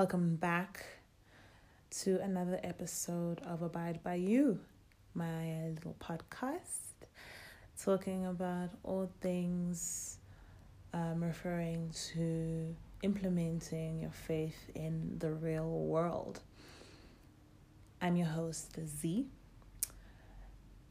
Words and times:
Welcome 0.00 0.36
back 0.36 0.86
to 1.90 2.18
another 2.22 2.58
episode 2.64 3.42
of 3.42 3.60
Abide 3.60 4.02
by 4.02 4.14
You, 4.14 4.58
my 5.12 5.68
little 5.74 5.94
podcast, 6.00 7.04
talking 7.78 8.24
about 8.24 8.70
all 8.82 9.10
things 9.20 10.16
um, 10.94 11.22
referring 11.22 11.90
to 12.14 12.74
implementing 13.02 14.00
your 14.00 14.10
faith 14.10 14.70
in 14.74 15.16
the 15.18 15.32
real 15.32 15.68
world. 15.68 16.40
I'm 18.00 18.16
your 18.16 18.28
host, 18.28 18.78
Z, 19.02 19.26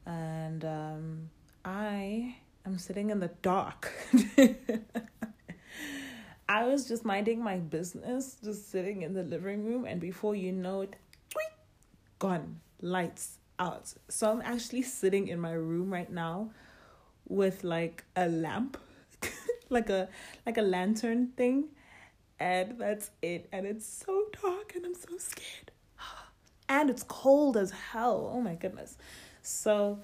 and 0.06 0.64
um, 0.64 1.30
I 1.64 2.36
am 2.64 2.78
sitting 2.78 3.10
in 3.10 3.18
the 3.18 3.32
dark. 3.42 3.90
I 6.50 6.64
was 6.64 6.88
just 6.88 7.04
minding 7.04 7.44
my 7.44 7.58
business, 7.58 8.36
just 8.42 8.72
sitting 8.72 9.02
in 9.02 9.14
the 9.14 9.22
living 9.22 9.64
room, 9.64 9.84
and 9.84 10.00
before 10.00 10.34
you 10.34 10.50
know 10.50 10.80
it, 10.80 10.96
gone, 12.18 12.58
lights 12.82 13.38
out. 13.60 13.94
So 14.08 14.32
I'm 14.32 14.42
actually 14.42 14.82
sitting 14.82 15.28
in 15.28 15.38
my 15.38 15.52
room 15.52 15.92
right 15.92 16.10
now 16.10 16.50
with 17.28 17.62
like 17.62 18.02
a 18.16 18.26
lamp, 18.26 18.78
like 19.68 19.90
a 19.90 20.08
like 20.44 20.58
a 20.58 20.62
lantern 20.62 21.28
thing, 21.36 21.68
and 22.40 22.80
that's 22.80 23.12
it. 23.22 23.48
And 23.52 23.64
it's 23.64 23.86
so 23.86 24.24
dark, 24.42 24.72
and 24.74 24.84
I'm 24.84 24.96
so 24.96 25.18
scared, 25.18 25.70
and 26.68 26.90
it's 26.90 27.04
cold 27.04 27.56
as 27.56 27.70
hell. 27.70 28.28
Oh 28.34 28.40
my 28.40 28.56
goodness. 28.56 28.98
So 29.42 30.00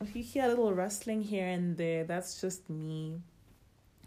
if 0.00 0.16
you 0.16 0.24
hear 0.24 0.46
a 0.46 0.48
little 0.48 0.74
rustling 0.74 1.22
here 1.22 1.46
and 1.46 1.76
there, 1.76 2.02
that's 2.02 2.40
just 2.40 2.68
me 2.68 3.20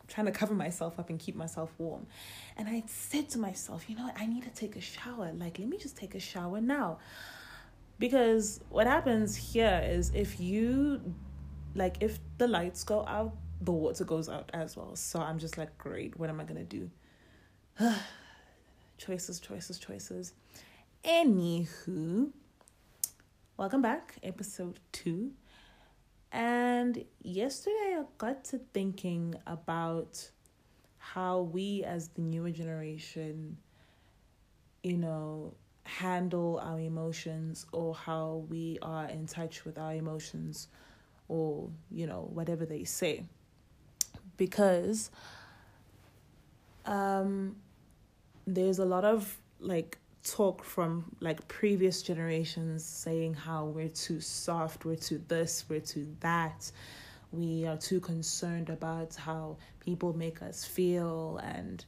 trying 0.08 0.26
to 0.26 0.32
cover 0.32 0.54
myself 0.54 1.00
up 1.00 1.10
and 1.10 1.20
keep 1.20 1.36
myself 1.36 1.72
warm. 1.78 2.08
And 2.56 2.68
I 2.68 2.84
said 2.88 3.30
to 3.30 3.40
myself, 3.40 3.90
you 3.90 3.96
know 3.96 4.10
I 4.16 4.26
need 4.26 4.44
to 4.44 4.50
take 4.50 4.76
a 4.76 4.82
shower. 4.82 5.32
Like, 5.34 5.60
let 5.60 5.68
me 5.68 5.78
just 5.78 5.98
take 5.98 6.16
a 6.16 6.20
shower 6.20 6.62
now. 6.62 7.00
Because 8.00 8.60
what 8.70 8.88
happens 8.88 9.36
here 9.36 9.82
is 9.84 10.12
if 10.14 10.40
you, 10.40 11.02
like, 11.76 11.98
if 12.00 12.20
the 12.38 12.48
lights 12.48 12.84
go 12.84 13.06
out, 13.06 13.36
the 13.62 13.72
water 13.72 14.04
goes 14.04 14.30
out 14.30 14.50
as 14.54 14.78
well. 14.78 14.96
So 14.96 15.20
I'm 15.20 15.40
just 15.40 15.58
like, 15.58 15.76
great, 15.78 16.18
what 16.20 16.30
am 16.30 16.40
I 16.40 16.44
going 16.44 16.64
to 16.66 16.78
do? 16.78 16.92
choices, 18.98 19.40
choices, 19.40 19.80
choices. 19.80 20.34
Anywho, 21.04 22.32
welcome 23.58 23.82
back, 23.82 24.16
episode 24.24 24.80
two. 24.92 25.32
And 26.32 27.04
yesterday 27.22 27.98
I 27.98 28.04
got 28.18 28.44
to 28.46 28.60
thinking 28.74 29.36
about 29.46 30.30
how 30.98 31.42
we 31.42 31.84
as 31.84 32.10
the 32.10 32.22
newer 32.22 32.52
generation, 32.52 33.58
you 34.84 34.98
know, 34.98 35.54
handle 35.84 36.60
our 36.62 36.80
emotions 36.80 37.66
or 37.72 37.96
how 37.96 38.46
we 38.50 38.78
are 38.82 39.06
in 39.06 39.26
touch 39.26 39.64
with 39.64 39.78
our 39.78 39.94
emotions 39.94 40.68
or, 41.30 41.70
you 41.90 42.08
know, 42.08 42.30
whatever 42.34 42.66
they 42.66 42.84
say. 42.84 43.24
Because 44.36 45.10
um 46.86 47.56
there's 48.46 48.80
a 48.80 48.86
lot 48.86 49.04
of 49.04 49.38
like 49.60 49.98
talk 50.30 50.64
from 50.64 51.06
like 51.20 51.48
previous 51.48 52.02
generations 52.02 52.84
saying 52.84 53.34
how 53.34 53.66
we're 53.66 53.90
too 53.90 54.22
soft, 54.22 54.86
we're 54.86 54.96
too 54.96 55.22
this, 55.28 55.66
we're 55.70 55.80
too 55.80 56.08
that. 56.20 56.72
We 57.32 57.66
are 57.66 57.78
too 57.78 58.00
concerned 58.00 58.70
about 58.70 59.16
how 59.16 59.58
people 59.80 60.14
make 60.14 60.42
us 60.42 60.64
feel 60.64 61.40
and 61.44 61.84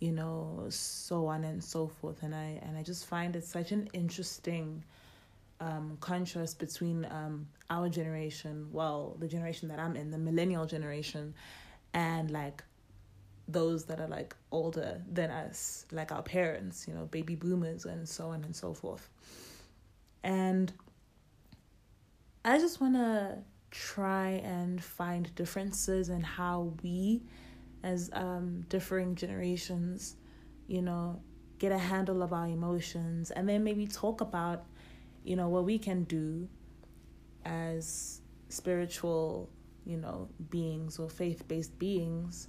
you 0.00 0.12
know 0.12 0.66
so 0.68 1.26
on 1.26 1.44
and 1.44 1.62
so 1.62 1.88
forth 1.88 2.22
and 2.22 2.34
I 2.34 2.60
and 2.62 2.76
I 2.76 2.82
just 2.82 3.06
find 3.06 3.34
it 3.36 3.44
such 3.44 3.72
an 3.72 3.88
interesting 3.92 4.84
um, 5.60 5.96
contrast 6.00 6.58
between 6.58 7.04
um, 7.06 7.46
our 7.70 7.88
generation, 7.88 8.68
well, 8.72 9.16
the 9.18 9.28
generation 9.28 9.68
that 9.68 9.78
I'm 9.78 9.96
in, 9.96 10.10
the 10.10 10.18
millennial 10.18 10.66
generation, 10.66 11.34
and 11.92 12.30
like 12.30 12.62
those 13.46 13.84
that 13.84 14.00
are 14.00 14.08
like 14.08 14.34
older 14.50 15.02
than 15.10 15.30
us, 15.30 15.86
like 15.92 16.12
our 16.12 16.22
parents, 16.22 16.86
you 16.88 16.94
know, 16.94 17.04
baby 17.06 17.34
boomers, 17.34 17.84
and 17.84 18.08
so 18.08 18.28
on 18.28 18.44
and 18.44 18.54
so 18.54 18.72
forth. 18.72 19.08
And 20.22 20.72
I 22.44 22.58
just 22.58 22.80
want 22.80 22.94
to 22.94 23.38
try 23.70 24.40
and 24.44 24.82
find 24.82 25.34
differences 25.34 26.08
in 26.08 26.22
how 26.22 26.72
we, 26.82 27.22
as 27.82 28.10
um, 28.12 28.64
differing 28.68 29.14
generations, 29.14 30.16
you 30.66 30.80
know, 30.80 31.20
get 31.58 31.72
a 31.72 31.78
handle 31.78 32.22
of 32.22 32.32
our 32.32 32.46
emotions, 32.46 33.30
and 33.30 33.48
then 33.48 33.62
maybe 33.62 33.86
talk 33.86 34.20
about, 34.20 34.64
you 35.22 35.36
know, 35.36 35.48
what 35.48 35.64
we 35.64 35.78
can 35.78 36.04
do 36.04 36.48
as 37.44 38.20
spiritual, 38.48 39.50
you 39.84 39.98
know, 39.98 40.28
beings 40.48 40.98
or 40.98 41.10
faith 41.10 41.46
based 41.46 41.78
beings 41.78 42.48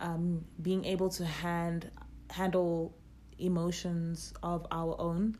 um, 0.00 0.44
being 0.62 0.84
able 0.84 1.08
to 1.10 1.24
hand 1.24 1.90
handle 2.30 2.94
emotions 3.38 4.32
of 4.42 4.66
our 4.70 4.96
own 5.00 5.36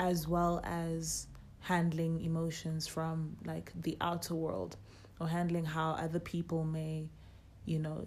as 0.00 0.26
well 0.26 0.60
as 0.64 1.26
handling 1.60 2.20
emotions 2.24 2.86
from 2.86 3.36
like 3.44 3.70
the 3.82 3.96
outer 4.00 4.34
world 4.34 4.76
or 5.20 5.28
handling 5.28 5.64
how 5.64 5.92
other 5.92 6.18
people 6.18 6.64
may 6.64 7.08
you 7.64 7.78
know 7.78 8.06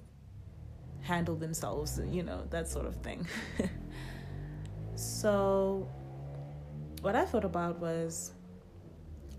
handle 1.02 1.36
themselves 1.36 2.00
you 2.10 2.24
know 2.24 2.44
that 2.50 2.68
sort 2.68 2.86
of 2.86 2.96
thing. 2.98 3.26
So 4.96 5.90
what 7.02 7.16
i 7.16 7.26
thought 7.26 7.46
about 7.46 7.80
was 7.80 8.32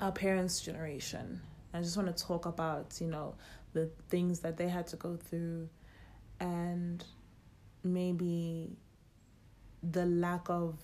our 0.01 0.13
parents 0.13 0.61
generation. 0.61 1.41
I 1.73 1.81
just 1.81 1.97
want 1.97 2.15
to 2.15 2.25
talk 2.25 2.47
about 2.47 2.99
you 3.01 3.07
know 3.07 3.35
the 3.73 3.91
things 4.09 4.41
that 4.41 4.57
they 4.57 4.69
had 4.69 4.87
to 4.89 4.97
go 4.97 5.17
through 5.17 5.69
and 6.41 7.05
maybe 7.85 8.77
the 9.83 10.07
lack 10.07 10.49
of 10.49 10.79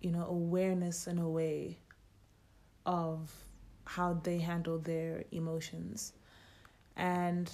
you 0.00 0.10
know 0.10 0.26
awareness 0.26 1.06
in 1.06 1.18
a 1.18 1.28
way 1.28 1.78
of 2.84 3.30
how 3.84 4.14
they 4.22 4.38
handle 4.38 4.78
their 4.78 5.24
emotions. 5.32 6.12
And 6.96 7.50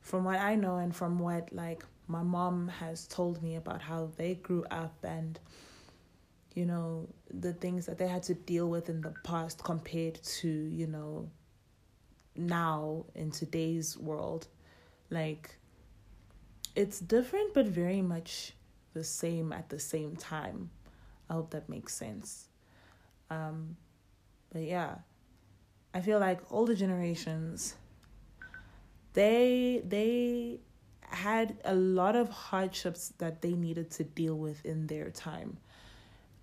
from 0.00 0.22
what 0.22 0.38
i 0.38 0.54
know 0.54 0.76
and 0.76 0.94
from 0.94 1.18
what 1.18 1.52
like 1.52 1.84
my 2.06 2.22
mom 2.22 2.68
has 2.68 3.08
told 3.08 3.42
me 3.42 3.56
about 3.56 3.82
how 3.82 4.08
they 4.16 4.36
grew 4.36 4.64
up 4.70 4.94
and 5.02 5.40
you 6.54 6.64
know 6.64 7.08
the 7.34 7.52
things 7.52 7.86
that 7.86 7.98
they 7.98 8.06
had 8.06 8.22
to 8.22 8.32
deal 8.34 8.68
with 8.68 8.88
in 8.88 9.00
the 9.00 9.12
past 9.24 9.64
compared 9.64 10.14
to 10.22 10.48
you 10.48 10.86
know 10.86 11.28
now 12.38 13.04
in 13.14 13.30
today's 13.30 13.96
world. 13.98 14.48
Like 15.10 15.56
it's 16.76 17.00
different 17.00 17.54
but 17.54 17.66
very 17.66 18.02
much 18.02 18.52
the 18.94 19.02
same 19.02 19.52
at 19.52 19.68
the 19.68 19.78
same 19.78 20.14
time. 20.16 20.70
I 21.28 21.34
hope 21.34 21.50
that 21.50 21.68
makes 21.68 21.94
sense. 21.94 22.48
Um, 23.30 23.76
but 24.52 24.62
yeah, 24.62 24.96
I 25.92 26.00
feel 26.00 26.20
like 26.20 26.40
older 26.52 26.74
generations 26.74 27.74
they 29.16 29.82
they 29.86 30.60
had 31.00 31.56
a 31.64 31.74
lot 31.74 32.14
of 32.16 32.28
hardships 32.28 33.14
that 33.18 33.40
they 33.40 33.52
needed 33.52 33.90
to 33.90 34.04
deal 34.04 34.36
with 34.36 34.64
in 34.64 34.86
their 34.86 35.10
time. 35.10 35.56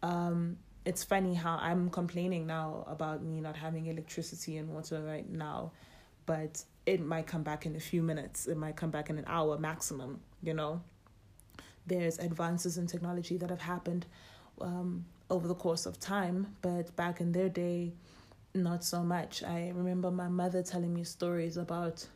Um, 0.02 0.58
it's 0.86 1.04
funny 1.04 1.34
how 1.34 1.58
I'm 1.62 1.90
complaining 1.90 2.48
now 2.48 2.84
about 2.88 3.24
me 3.24 3.40
not 3.40 3.56
having 3.56 3.86
electricity 3.88 4.58
and 4.58 4.70
water 4.70 5.02
right 5.02 5.30
now, 5.30 5.72
but 6.26 6.64
it 6.86 7.02
might 7.02 7.28
come 7.28 7.44
back 7.44 7.66
in 7.66 7.76
a 7.76 7.80
few 7.80 8.02
minutes. 8.02 8.48
It 8.48 8.58
might 8.58 8.76
come 8.76 8.92
back 8.92 9.10
in 9.10 9.18
an 9.18 9.26
hour 9.28 9.58
maximum, 9.58 10.20
you 10.42 10.54
know. 10.54 10.82
There's 11.86 12.20
advances 12.20 12.78
in 12.78 12.88
technology 12.88 13.38
that 13.38 13.50
have 13.50 13.62
happened 13.62 14.06
um, 14.62 15.06
over 15.30 15.48
the 15.48 15.56
course 15.56 15.86
of 15.86 16.00
time, 16.00 16.56
but 16.62 16.96
back 16.96 17.22
in 17.22 17.32
their 17.32 17.50
day, 17.50 17.94
not 18.54 18.84
so 18.84 19.04
much. 19.04 19.44
I 19.44 19.72
remember 19.74 20.12
my 20.12 20.28
mother 20.28 20.62
telling 20.62 20.94
me 20.94 21.04
stories 21.04 21.58
about 21.58 22.08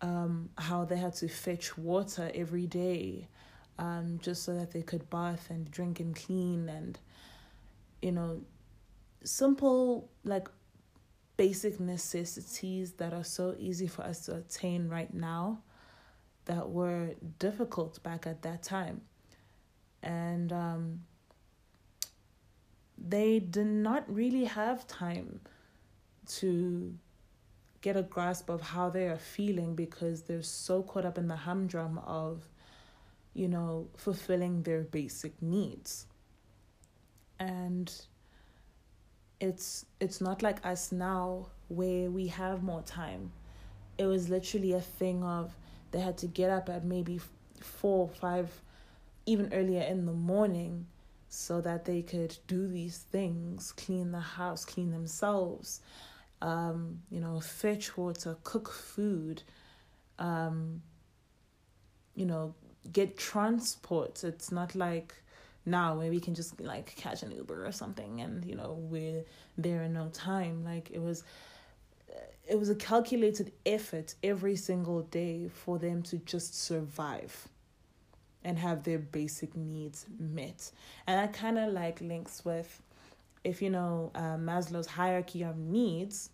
um, 0.00 0.50
how 0.58 0.84
they 0.84 0.96
had 0.96 1.14
to 1.16 1.28
fetch 1.28 1.78
water 1.78 2.30
every 2.34 2.66
day 2.66 3.28
um, 3.78 4.18
just 4.22 4.42
so 4.42 4.54
that 4.54 4.72
they 4.72 4.82
could 4.82 5.08
bath 5.10 5.48
and 5.50 5.70
drink 5.70 6.00
and 6.00 6.14
clean 6.14 6.68
and, 6.68 6.98
you 8.02 8.12
know, 8.12 8.42
simple 9.22 10.10
like 10.24 10.48
basic 11.36 11.80
necessities 11.80 12.92
that 12.92 13.12
are 13.12 13.24
so 13.24 13.54
easy 13.58 13.86
for 13.86 14.02
us 14.02 14.26
to 14.26 14.36
attain 14.36 14.88
right 14.88 15.12
now 15.12 15.58
that 16.44 16.68
were 16.70 17.10
difficult 17.38 18.02
back 18.02 18.26
at 18.26 18.42
that 18.42 18.62
time. 18.62 19.00
And 20.02 20.52
um, 20.52 21.00
they 22.98 23.38
did 23.38 23.66
not 23.66 24.04
really 24.12 24.44
have 24.44 24.86
time 24.86 25.40
to 26.26 26.94
get 27.80 27.96
a 27.96 28.02
grasp 28.02 28.48
of 28.48 28.62
how 28.62 28.88
they 28.88 29.06
are 29.08 29.18
feeling 29.18 29.74
because 29.74 30.22
they're 30.22 30.42
so 30.42 30.82
caught 30.82 31.04
up 31.04 31.18
in 31.18 31.28
the 31.28 31.36
humdrum 31.36 31.98
of, 32.06 32.48
you 33.34 33.48
know, 33.48 33.88
fulfilling 33.96 34.62
their 34.62 34.82
basic 34.82 35.40
needs. 35.42 36.06
And 37.38 37.92
it's 39.44 39.84
it's 40.00 40.20
not 40.20 40.42
like 40.42 40.64
us 40.64 40.90
now 40.90 41.46
where 41.68 42.10
we 42.10 42.28
have 42.28 42.62
more 42.62 42.82
time. 42.82 43.30
It 43.98 44.06
was 44.06 44.28
literally 44.28 44.72
a 44.72 44.80
thing 44.80 45.22
of 45.22 45.54
they 45.90 46.00
had 46.00 46.18
to 46.18 46.26
get 46.26 46.50
up 46.50 46.68
at 46.68 46.84
maybe 46.84 47.20
four, 47.60 48.08
five, 48.08 48.50
even 49.26 49.52
earlier 49.52 49.82
in 49.82 50.06
the 50.06 50.12
morning 50.12 50.86
so 51.28 51.60
that 51.60 51.84
they 51.84 52.02
could 52.02 52.36
do 52.46 52.66
these 52.66 52.98
things, 52.98 53.72
clean 53.72 54.12
the 54.12 54.20
house, 54.20 54.64
clean 54.64 54.90
themselves, 54.90 55.80
um, 56.42 57.00
you 57.10 57.20
know, 57.20 57.38
fetch 57.40 57.96
water, 57.96 58.36
cook 58.44 58.70
food, 58.70 59.42
um, 60.18 60.82
you 62.14 62.24
know, 62.24 62.54
get 62.92 63.16
transport. 63.16 64.24
It's 64.24 64.50
not 64.50 64.74
like 64.74 65.14
now 65.66 65.96
where 65.96 66.10
we 66.10 66.20
can 66.20 66.34
just 66.34 66.60
like 66.60 66.94
catch 66.96 67.22
an 67.22 67.30
Uber 67.30 67.66
or 67.66 67.72
something 67.72 68.20
and, 68.20 68.44
you 68.44 68.54
know, 68.54 68.76
we're 68.78 69.24
there 69.56 69.82
in 69.82 69.92
no 69.92 70.08
time. 70.12 70.64
Like 70.64 70.90
it 70.92 71.00
was 71.00 71.24
it 72.46 72.58
was 72.58 72.68
a 72.68 72.74
calculated 72.74 73.52
effort 73.64 74.14
every 74.22 74.56
single 74.56 75.02
day 75.02 75.48
for 75.48 75.78
them 75.78 76.02
to 76.02 76.18
just 76.18 76.62
survive 76.62 77.48
and 78.44 78.58
have 78.58 78.82
their 78.82 78.98
basic 78.98 79.56
needs 79.56 80.04
met. 80.18 80.70
And 81.06 81.18
that 81.18 81.32
kind 81.32 81.58
of 81.58 81.72
like 81.72 82.00
links 82.00 82.44
with, 82.44 82.82
if 83.42 83.62
you 83.62 83.70
know, 83.70 84.10
uh, 84.14 84.36
Maslow's 84.36 84.86
hierarchy 84.86 85.42
of 85.42 85.56
needs, 85.56 86.28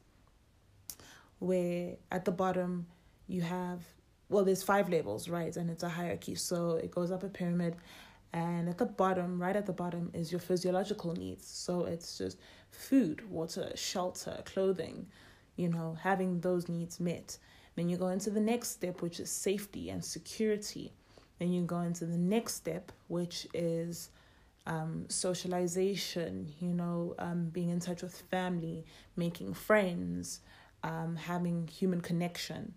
where 1.39 1.95
at 2.11 2.25
the 2.25 2.33
bottom 2.33 2.87
you 3.29 3.43
have, 3.43 3.81
well, 4.29 4.45
there's 4.45 4.65
five 4.65 4.89
levels, 4.89 5.29
right? 5.29 5.57
And 5.57 5.71
it's 5.71 5.85
a 5.85 5.89
hierarchy. 5.89 6.35
So 6.35 6.73
it 6.73 6.91
goes 6.91 7.13
up 7.13 7.23
a 7.23 7.29
pyramid. 7.29 7.77
And 8.33 8.69
at 8.69 8.79
the 8.79 8.87
bottom, 8.87 9.41
right 9.41 9.57
at 9.57 9.67
the 9.67 9.73
bottom, 9.73 10.11
is 10.15 10.31
your 10.31 10.41
physiological 10.41 11.13
needs. 11.15 11.47
So 11.47 11.85
it's 11.85 12.19
just 12.19 12.39
food, 12.71 13.29
water, 13.29 13.73
shelter, 13.75 14.43
clothing, 14.45 15.07
you 15.57 15.69
know, 15.69 15.97
having 16.01 16.41
those 16.41 16.69
needs 16.69 17.01
met. 17.01 17.39
Then 17.75 17.89
you 17.89 17.97
go 17.97 18.09
into 18.09 18.31
the 18.31 18.41
next 18.41 18.71
step, 18.71 19.03
which 19.03 19.19
is 19.19 19.31
safety 19.31 19.91
and 19.91 20.05
security. 20.05 20.93
Then 21.39 21.53
you 21.53 21.63
go 21.63 21.81
into 21.81 22.05
the 22.05 22.19
next 22.19 22.55
step, 22.55 22.93
which 23.09 23.49
is 23.53 24.11
um, 24.67 25.07
socialization, 25.09 26.53
you 26.61 26.75
know, 26.75 27.15
um, 27.19 27.47
being 27.47 27.71
in 27.71 27.81
touch 27.81 28.03
with 28.03 28.15
family, 28.31 28.85
making 29.17 29.55
friends, 29.55 30.41
um, 30.85 31.17
having 31.17 31.67
human 31.67 32.01
connection. 32.01 32.75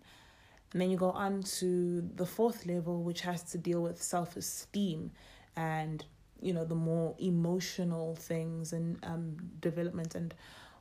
And 0.72 0.80
then 0.80 0.90
you 0.90 0.96
go 0.96 1.10
on 1.10 1.42
to 1.58 2.00
the 2.00 2.26
fourth 2.26 2.66
level, 2.66 3.02
which 3.02 3.20
has 3.20 3.42
to 3.52 3.58
deal 3.58 3.80
with 3.80 4.02
self 4.02 4.36
esteem 4.36 5.12
and, 5.56 6.04
you 6.40 6.52
know, 6.52 6.64
the 6.64 6.74
more 6.74 7.14
emotional 7.18 8.16
things 8.16 8.72
and 8.72 8.98
um, 9.04 9.36
development 9.60 10.14
and 10.14 10.34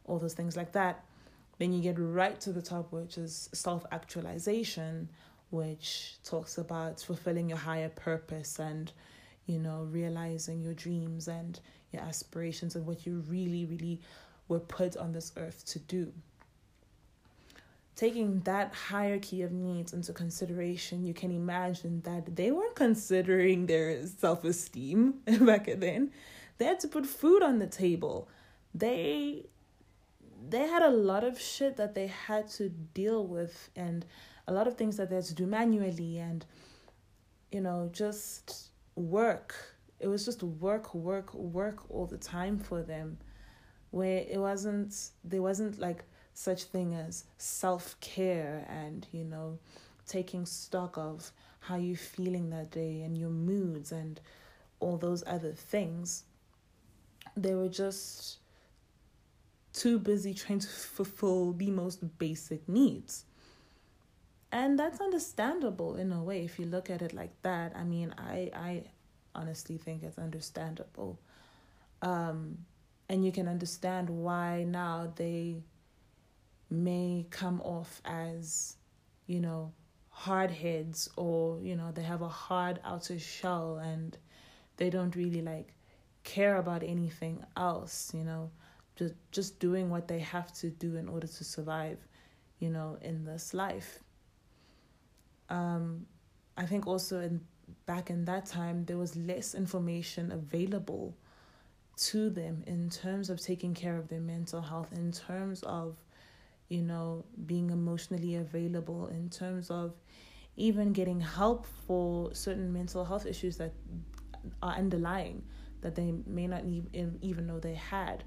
all 0.05 0.19
those 0.19 0.33
things 0.33 0.57
like 0.57 0.71
that. 0.73 1.03
Then 1.59 1.71
you 1.71 1.81
get 1.81 1.97
right 1.99 2.39
to 2.41 2.51
the 2.51 2.61
top, 2.61 2.91
which 2.91 3.17
is 3.17 3.49
self 3.53 3.85
actualization, 3.91 5.09
which 5.51 6.15
talks 6.23 6.57
about 6.57 6.99
fulfilling 6.99 7.49
your 7.49 7.59
higher 7.59 7.89
purpose 7.89 8.59
and, 8.59 8.91
you 9.45 9.59
know, 9.59 9.87
realizing 9.91 10.61
your 10.61 10.73
dreams 10.73 11.27
and 11.27 11.59
your 11.91 12.01
aspirations 12.01 12.75
and 12.75 12.85
what 12.85 13.05
you 13.05 13.23
really, 13.27 13.65
really 13.65 14.01
were 14.47 14.59
put 14.59 14.97
on 14.97 15.11
this 15.13 15.31
earth 15.37 15.63
to 15.65 15.79
do. 15.79 16.11
Taking 17.95 18.39
that 18.41 18.73
hierarchy 18.73 19.43
of 19.43 19.51
needs 19.51 19.93
into 19.93 20.13
consideration, 20.13 21.05
you 21.05 21.13
can 21.13 21.31
imagine 21.31 22.01
that 22.05 22.35
they 22.35 22.51
weren't 22.51 22.75
considering 22.75 23.67
their 23.67 24.05
self 24.07 24.43
esteem 24.43 25.15
back 25.41 25.69
then. 25.77 26.11
They 26.57 26.65
had 26.65 26.79
to 26.81 26.87
put 26.87 27.05
food 27.05 27.43
on 27.43 27.59
the 27.59 27.67
table. 27.67 28.27
They 28.73 29.45
they 30.49 30.67
had 30.67 30.81
a 30.81 30.89
lot 30.89 31.23
of 31.23 31.39
shit 31.39 31.77
that 31.77 31.95
they 31.95 32.07
had 32.07 32.49
to 32.49 32.69
deal 32.69 33.25
with 33.25 33.69
and 33.75 34.05
a 34.47 34.53
lot 34.53 34.67
of 34.67 34.75
things 34.75 34.97
that 34.97 35.09
they 35.09 35.15
had 35.15 35.25
to 35.25 35.33
do 35.33 35.45
manually 35.45 36.17
and 36.19 36.45
you 37.51 37.61
know 37.61 37.89
just 37.93 38.69
work 38.95 39.55
it 39.99 40.07
was 40.07 40.25
just 40.25 40.43
work 40.43 40.93
work 40.93 41.33
work 41.33 41.89
all 41.89 42.05
the 42.05 42.17
time 42.17 42.59
for 42.59 42.81
them 42.81 43.17
where 43.91 44.25
it 44.29 44.39
wasn't 44.39 45.11
there 45.23 45.41
wasn't 45.41 45.79
like 45.79 46.03
such 46.33 46.63
thing 46.63 46.93
as 46.93 47.25
self-care 47.37 48.65
and 48.67 49.07
you 49.11 49.23
know 49.23 49.59
taking 50.07 50.45
stock 50.45 50.97
of 50.97 51.31
how 51.61 51.77
you're 51.77 51.95
feeling 51.95 52.49
that 52.49 52.71
day 52.71 53.01
and 53.01 53.17
your 53.17 53.29
moods 53.29 53.91
and 53.91 54.19
all 54.79 54.97
those 54.97 55.23
other 55.25 55.53
things. 55.53 56.23
They 57.37 57.55
were 57.55 57.69
just 57.69 58.37
too 59.71 59.97
busy 59.97 60.33
trying 60.33 60.59
to 60.59 60.67
fulfill 60.67 61.53
the 61.53 61.71
most 61.71 62.17
basic 62.19 62.67
needs. 62.67 63.23
And 64.51 64.77
that's 64.77 64.99
understandable 64.99 65.95
in 65.95 66.11
a 66.11 66.21
way 66.21 66.43
if 66.43 66.59
you 66.59 66.65
look 66.65 66.89
at 66.89 67.01
it 67.01 67.13
like 67.13 67.31
that. 67.41 67.75
I 67.75 67.83
mean 67.83 68.13
i 68.17 68.51
i 68.53 68.83
honestly 69.33 69.77
think 69.77 70.03
it's 70.03 70.19
understandable. 70.19 71.17
Um 72.01 72.59
and 73.09 73.25
you 73.25 73.31
can 73.31 73.47
understand 73.47 74.09
why 74.09 74.63
now 74.63 75.11
they 75.15 75.57
may 76.73 77.25
come 77.29 77.61
off 77.61 78.01
as 78.05 78.77
you 79.27 79.39
know 79.39 79.71
hard 80.09 80.51
heads 80.51 81.09
or 81.15 81.59
you 81.61 81.75
know 81.75 81.91
they 81.91 82.03
have 82.03 82.21
a 82.21 82.27
hard 82.27 82.79
outer 82.83 83.17
shell 83.17 83.77
and 83.77 84.17
they 84.77 84.89
don't 84.89 85.15
really 85.15 85.41
like 85.41 85.73
care 86.23 86.57
about 86.57 86.83
anything 86.83 87.43
else 87.57 88.11
you 88.13 88.23
know 88.23 88.49
just 88.95 89.13
just 89.31 89.59
doing 89.59 89.89
what 89.89 90.07
they 90.07 90.19
have 90.19 90.53
to 90.53 90.69
do 90.69 90.95
in 90.95 91.07
order 91.09 91.27
to 91.27 91.43
survive 91.43 91.97
you 92.59 92.69
know 92.69 92.97
in 93.01 93.25
this 93.25 93.53
life. 93.53 93.99
Um, 95.49 96.05
I 96.55 96.65
think 96.65 96.87
also 96.87 97.19
in 97.19 97.41
back 97.85 98.09
in 98.09 98.25
that 98.25 98.45
time 98.45 98.85
there 98.85 98.97
was 98.97 99.15
less 99.15 99.55
information 99.55 100.31
available 100.31 101.15
to 101.95 102.29
them 102.29 102.63
in 102.65 102.89
terms 102.89 103.29
of 103.29 103.41
taking 103.41 103.73
care 103.73 103.97
of 103.97 104.07
their 104.07 104.19
mental 104.19 104.61
health, 104.61 104.91
in 104.93 105.11
terms 105.11 105.61
of, 105.63 105.95
you 106.73 106.81
know, 106.81 107.23
being 107.45 107.69
emotionally 107.69 108.35
available, 108.35 109.07
in 109.07 109.29
terms 109.29 109.69
of 109.69 109.93
even 110.55 110.91
getting 110.91 111.19
help 111.19 111.67
for 111.85 112.33
certain 112.33 112.73
mental 112.73 113.05
health 113.05 113.25
issues 113.25 113.57
that 113.57 113.73
are 114.61 114.73
underlying 114.73 115.43
that 115.81 115.95
they 115.95 116.13
may 116.25 116.47
not 116.47 116.63
even 117.21 117.47
know 117.47 117.59
they 117.59 117.75
had. 117.75 118.23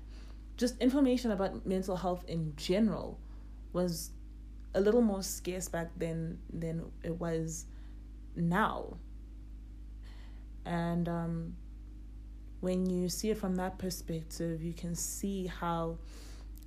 Just 0.57 0.81
information 0.81 1.33
about 1.33 1.67
mental 1.67 1.97
health 1.97 2.25
in 2.29 2.53
general 2.57 3.19
was 3.73 4.11
a 4.75 4.81
little 4.81 5.03
more 5.03 5.23
scarce 5.23 5.69
back 5.69 5.89
then 5.97 6.39
than 6.53 6.85
it 7.03 7.19
was 7.19 7.67
now. 8.37 8.97
And 10.65 11.09
um, 11.09 11.57
when 12.61 12.89
you 12.89 13.09
see 13.09 13.31
it 13.31 13.39
from 13.39 13.57
that 13.57 13.79
perspective, 13.79 14.63
you 14.63 14.73
can 14.73 14.95
see 14.95 15.47
how 15.47 15.99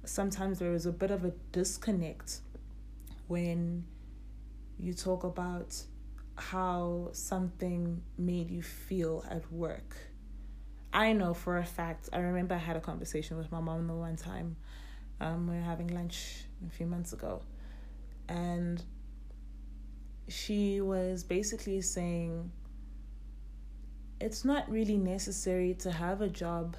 sometimes 0.09 0.59
there 0.59 0.73
is 0.73 0.85
a 0.85 0.91
bit 0.91 1.11
of 1.11 1.25
a 1.25 1.31
disconnect 1.51 2.41
when 3.27 3.85
you 4.79 4.93
talk 4.93 5.23
about 5.23 5.81
how 6.35 7.09
something 7.11 8.01
made 8.17 8.49
you 8.49 8.61
feel 8.61 9.23
at 9.29 9.51
work. 9.51 9.95
I 10.91 11.13
know 11.13 11.33
for 11.33 11.57
a 11.57 11.65
fact, 11.65 12.09
I 12.11 12.19
remember 12.19 12.55
I 12.55 12.59
had 12.59 12.75
a 12.75 12.81
conversation 12.81 13.37
with 13.37 13.51
my 13.51 13.59
mom 13.59 13.87
the 13.87 13.93
one 13.93 14.15
time. 14.15 14.55
Um, 15.21 15.47
we 15.47 15.55
were 15.55 15.61
having 15.61 15.87
lunch 15.87 16.45
a 16.65 16.69
few 16.71 16.85
months 16.85 17.13
ago 17.13 17.41
and 18.29 18.81
she 20.29 20.79
was 20.79 21.23
basically 21.23 21.81
saying 21.81 22.51
it's 24.21 24.45
not 24.45 24.69
really 24.69 24.97
necessary 24.97 25.73
to 25.73 25.91
have 25.91 26.21
a 26.21 26.29
job, 26.29 26.77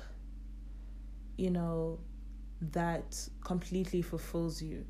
you 1.37 1.50
know, 1.50 1.99
that 2.61 3.29
completely 3.45 4.02
fulfills 4.02 4.61
you. 4.61 4.85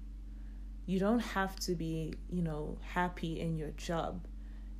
You 0.87 0.99
don't 0.99 1.21
have 1.21 1.59
to 1.61 1.75
be, 1.75 2.15
you 2.29 2.43
know, 2.43 2.79
happy 2.83 3.41
in 3.41 3.57
your 3.57 3.71
job. 3.71 4.27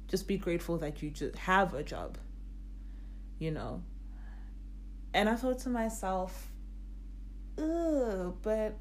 Just 0.09 0.27
be 0.27 0.37
grateful 0.37 0.79
that 0.79 1.03
you 1.03 1.11
just 1.11 1.37
have 1.37 1.73
a 1.75 1.85
job, 1.85 2.19
you 3.39 3.53
know. 3.53 3.83
And 5.15 5.29
I 5.29 5.37
thought 5.37 5.61
to 5.61 5.69
myself, 5.69 6.51
ugh, 7.59 8.37
but 8.43 8.77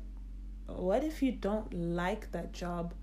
what 0.66 1.04
if 1.04 1.22
you 1.22 1.32
don't 1.32 1.72
like 1.74 2.32
that 2.32 2.51
job 2.51 2.94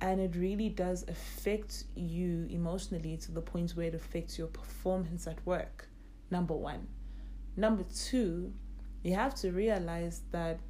and 0.00 0.20
it 0.20 0.34
really 0.34 0.68
does 0.68 1.04
affect 1.08 1.84
you 1.94 2.46
emotionally 2.50 3.16
to 3.18 3.32
the 3.32 3.40
point 3.40 3.72
where 3.72 3.86
it 3.86 3.94
affects 3.94 4.38
your 4.38 4.48
performance 4.48 5.26
at 5.26 5.44
work? 5.46 5.88
Number 6.30 6.54
one. 6.54 6.88
Number 7.56 7.84
two, 7.94 8.54
you 9.02 9.14
have 9.14 9.34
to 9.36 9.50
realize 9.50 10.22
that 10.30 10.60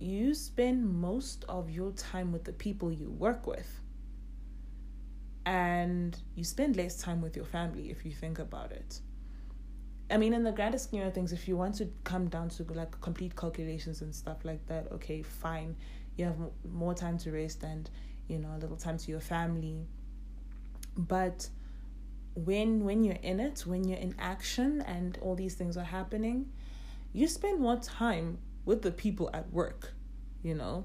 you 0.00 0.32
spend 0.34 0.88
most 0.88 1.44
of 1.48 1.70
your 1.70 1.92
time 1.92 2.32
with 2.32 2.44
the 2.44 2.52
people 2.52 2.92
you 2.92 3.10
work 3.10 3.46
with. 3.46 3.80
And 5.44 6.16
you 6.34 6.44
spend 6.44 6.76
less 6.76 7.00
time 7.00 7.20
with 7.20 7.34
your 7.34 7.44
family 7.44 7.90
if 7.90 8.04
you 8.04 8.12
think 8.12 8.38
about 8.38 8.72
it. 8.72 9.00
I 10.10 10.16
mean 10.16 10.32
in 10.32 10.42
the 10.42 10.52
grander 10.52 10.78
scheme 10.78 11.02
of 11.02 11.12
things 11.12 11.32
if 11.32 11.46
you 11.46 11.56
want 11.56 11.74
to 11.76 11.88
come 12.04 12.28
down 12.28 12.48
to 12.50 12.62
like 12.64 12.98
complete 13.02 13.36
calculations 13.36 14.00
and 14.00 14.14
stuff 14.14 14.44
like 14.44 14.66
that 14.66 14.90
okay 14.92 15.22
fine. 15.22 15.76
You 16.16 16.26
have 16.26 16.36
more 16.70 16.94
time 16.94 17.18
to 17.18 17.30
rest 17.30 17.62
and 17.62 17.88
you 18.26 18.38
know 18.38 18.50
a 18.54 18.58
little 18.58 18.76
time 18.76 18.98
to 18.98 19.10
your 19.10 19.20
family. 19.20 19.86
But 20.96 21.48
when 22.34 22.84
when 22.84 23.04
you're 23.04 23.18
in 23.22 23.40
it 23.40 23.60
when 23.66 23.84
you're 23.84 23.98
in 23.98 24.14
action 24.18 24.80
and 24.82 25.18
all 25.20 25.34
these 25.34 25.54
things 25.54 25.76
are 25.76 25.84
happening 25.84 26.46
you 27.12 27.26
spend 27.26 27.60
more 27.60 27.76
time 27.76 28.38
with 28.64 28.82
the 28.82 28.90
people 28.90 29.30
at 29.32 29.50
work 29.52 29.94
you 30.42 30.54
know? 30.54 30.84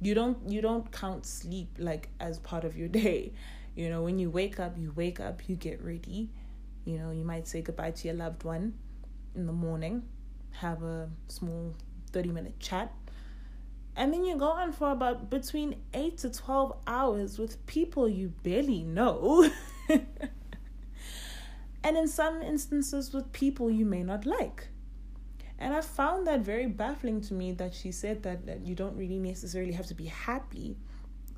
You 0.00 0.14
don't 0.14 0.36
you 0.48 0.60
don't 0.60 0.90
count 0.90 1.24
sleep 1.24 1.76
like 1.78 2.08
as 2.20 2.38
part 2.38 2.64
of 2.64 2.76
your 2.76 2.88
day. 2.88 3.32
You 3.74 3.88
know 3.88 4.02
when 4.02 4.18
you 4.18 4.30
wake 4.30 4.60
up 4.60 4.76
you 4.78 4.92
wake 4.94 5.20
up 5.20 5.48
you 5.48 5.56
get 5.56 5.82
ready. 5.82 6.30
You 6.84 6.98
know 6.98 7.10
you 7.10 7.24
might 7.24 7.48
say 7.48 7.62
goodbye 7.62 7.92
to 7.92 8.08
your 8.08 8.16
loved 8.16 8.44
one 8.44 8.74
in 9.34 9.46
the 9.46 9.52
morning 9.52 10.02
have 10.52 10.82
a 10.84 11.10
small 11.26 11.74
30 12.12 12.28
minute 12.30 12.60
chat 12.60 12.92
and 13.96 14.12
then 14.12 14.24
you 14.24 14.36
go 14.36 14.46
on 14.46 14.72
for 14.72 14.92
about 14.92 15.28
between 15.28 15.74
8 15.92 16.16
to 16.18 16.30
12 16.30 16.76
hours 16.86 17.38
with 17.38 17.64
people 17.66 18.08
you 18.08 18.32
barely 18.42 18.82
know. 18.82 19.50
And 21.86 21.98
in 21.98 22.08
some 22.08 22.40
instances 22.40 23.12
with 23.12 23.30
people 23.32 23.70
you 23.70 23.84
may 23.84 24.02
not 24.02 24.24
like 24.24 24.68
and 25.58 25.72
I 25.72 25.80
found 25.80 26.26
that 26.26 26.40
very 26.40 26.66
baffling 26.66 27.20
to 27.22 27.34
me 27.34 27.52
that 27.52 27.74
she 27.74 27.92
said 27.92 28.22
that, 28.24 28.46
that 28.46 28.66
you 28.66 28.74
don't 28.74 28.96
really 28.96 29.18
necessarily 29.18 29.72
have 29.72 29.86
to 29.86 29.94
be 29.94 30.06
happy 30.06 30.76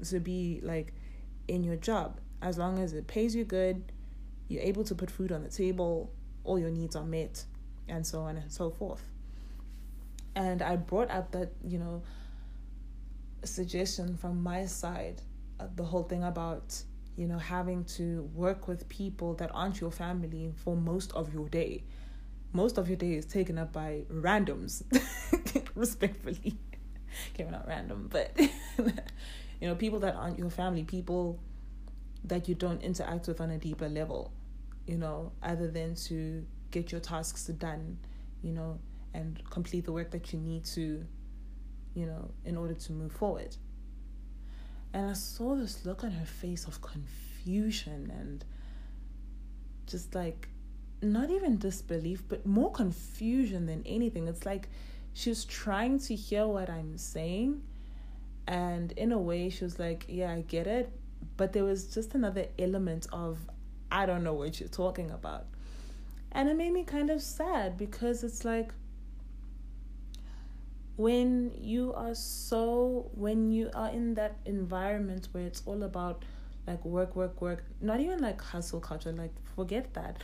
to 0.09 0.21
be 0.21 0.61
like 0.63 0.93
in 1.49 1.63
your 1.63 1.77
job. 1.77 2.19
As 2.43 2.59
long 2.59 2.79
as 2.79 2.93
it 2.93 3.07
pays 3.07 3.35
you 3.35 3.45
good, 3.45 3.93
you're 4.49 4.63
able 4.63 4.85
to 4.85 4.95
put 4.95 5.11
food 5.11 5.33
on 5.33 5.43
the 5.43 5.49
table, 5.49 6.13
all 6.45 6.59
your 6.59 6.71
needs 6.71 6.97
are 6.97 7.05
met, 7.05 7.45
and 7.89 8.07
so 8.07 8.23
on 8.23 8.37
and 8.37 8.51
so 8.51 8.71
forth. 8.71 9.03
And 10.35 10.63
I 10.63 10.77
brought 10.77 11.11
up 11.11 11.33
that, 11.33 11.53
you 11.67 11.79
know, 11.79 12.03
suggestion 13.45 14.17
from 14.17 14.43
my 14.43 14.67
side, 14.67 15.23
uh, 15.61 15.67
the 15.75 15.85
whole 15.85 16.03
thing 16.03 16.25
about, 16.25 16.83
you 17.17 17.27
know, 17.27 17.39
having 17.39 17.85
to 17.85 18.29
work 18.35 18.69
with 18.69 18.89
people 18.89 19.35
that 19.35 19.51
aren't 19.55 19.81
your 19.81 19.91
family 19.91 20.53
for 20.57 20.77
most 20.77 21.13
of 21.13 21.33
your 21.33 21.49
day 21.49 21.85
most 22.57 22.79
of 22.79 22.89
your 22.89 22.97
day 22.97 23.13
is 23.13 23.27
taken 23.27 23.59
up 23.59 23.73
by 23.73 24.03
randoms, 24.11 24.83
respectfully. 25.75 26.59
Okay, 27.33 27.45
we're 27.45 27.51
not 27.51 27.69
random, 27.69 28.09
but 28.11 28.33
you 28.79 29.69
know, 29.69 29.75
people 29.75 30.01
that 30.01 30.15
aren't 30.15 30.39
your 30.39 30.51
family, 30.51 30.83
people 30.83 31.39
that 32.25 32.49
you 32.49 32.55
don't 32.55 32.83
interact 32.83 33.29
with 33.29 33.41
on 33.43 33.51
a 33.51 33.59
deeper 33.59 33.89
level, 33.89 34.33
you 34.87 34.97
know, 34.97 35.33
other 35.43 35.71
than 35.71 35.95
to 35.95 36.45
get 36.71 36.91
your 36.91 37.01
tasks 37.01 37.45
done, 37.47 37.99
you 38.43 38.53
know, 38.53 38.79
and 39.13 39.39
complete 39.51 39.85
the 39.85 39.93
work 39.93 40.11
that 40.11 40.33
you 40.33 40.39
need 40.39 40.65
to, 40.65 41.05
you 41.95 42.07
know, 42.07 42.31
in 42.47 42.57
order 42.57 42.75
to 42.75 42.93
move 42.93 43.13
forward. 43.13 43.55
And 44.95 45.11
I 45.11 45.13
saw 45.13 45.55
this 45.57 45.85
look 45.85 46.05
on 46.05 46.11
her 46.11 46.25
face 46.25 46.67
of 46.67 46.81
confusion 46.81 48.11
and 48.19 48.45
just 49.87 50.15
like 50.15 50.49
not 51.03 51.31
even 51.31 51.59
disbelief, 51.59 52.23
but 52.29 52.47
more 52.47 52.71
confusion 52.71 53.67
than 53.67 53.83
anything. 53.87 54.29
It's 54.29 54.47
like 54.47 54.69
she 55.13 55.31
was 55.31 55.45
trying 55.45 55.99
to 56.01 56.15
hear 56.15 56.47
what 56.47 56.71
I'm 56.71 56.97
saying. 56.99 57.63
And 58.47 58.93
in 58.93 59.13
a 59.13 59.19
way, 59.19 59.51
she 59.51 59.65
was 59.65 59.79
like, 59.79 60.07
Yeah, 60.09 60.33
I 60.33 60.43
get 60.43 60.67
it. 60.67 60.91
But 61.37 61.53
there 61.53 61.65
was 61.65 61.93
just 61.93 62.15
another 62.15 62.47
element 62.59 63.07
of, 63.13 63.39
I 63.91 64.07
don't 64.07 64.23
know 64.23 64.35
what 64.35 64.61
you're 64.61 64.69
talking 64.69 65.11
about. 65.11 65.47
And 66.33 66.49
it 66.49 66.57
made 66.57 66.73
me 66.73 66.85
kind 66.85 67.11
of 67.11 67.23
sad 67.23 67.77
because 67.79 68.23
it's 68.23 68.45
like, 68.45 68.73
when 70.97 71.53
you 71.61 71.93
are 71.93 72.15
so, 72.15 73.11
when 73.15 73.51
you 73.51 73.71
are 73.75 73.91
in 73.91 74.15
that 74.15 74.37
environment 74.47 75.29
where 75.33 75.45
it's 75.45 75.63
all 75.67 75.83
about 75.83 76.25
like 76.67 76.85
work, 76.85 77.15
work, 77.15 77.41
work, 77.41 77.65
not 77.81 78.01
even 78.01 78.21
like 78.21 78.41
hustle 78.41 78.81
culture, 78.81 79.13
like 79.13 79.33
forget 79.55 79.93
that 79.95 80.23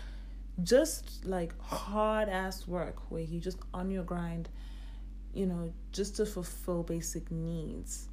just 0.63 1.25
like 1.25 1.59
hard 1.61 2.29
ass 2.29 2.67
work 2.67 3.11
where 3.11 3.23
you 3.23 3.41
just 3.41 3.59
on 3.73 3.91
your 3.91 4.05
grind, 4.05 4.49
you 5.33 5.47
know, 5.47 5.73
just 5.93 6.17
to 6.17 6.27
fulfill 6.27 6.83
basic 6.83 7.31
needs 7.31 8.09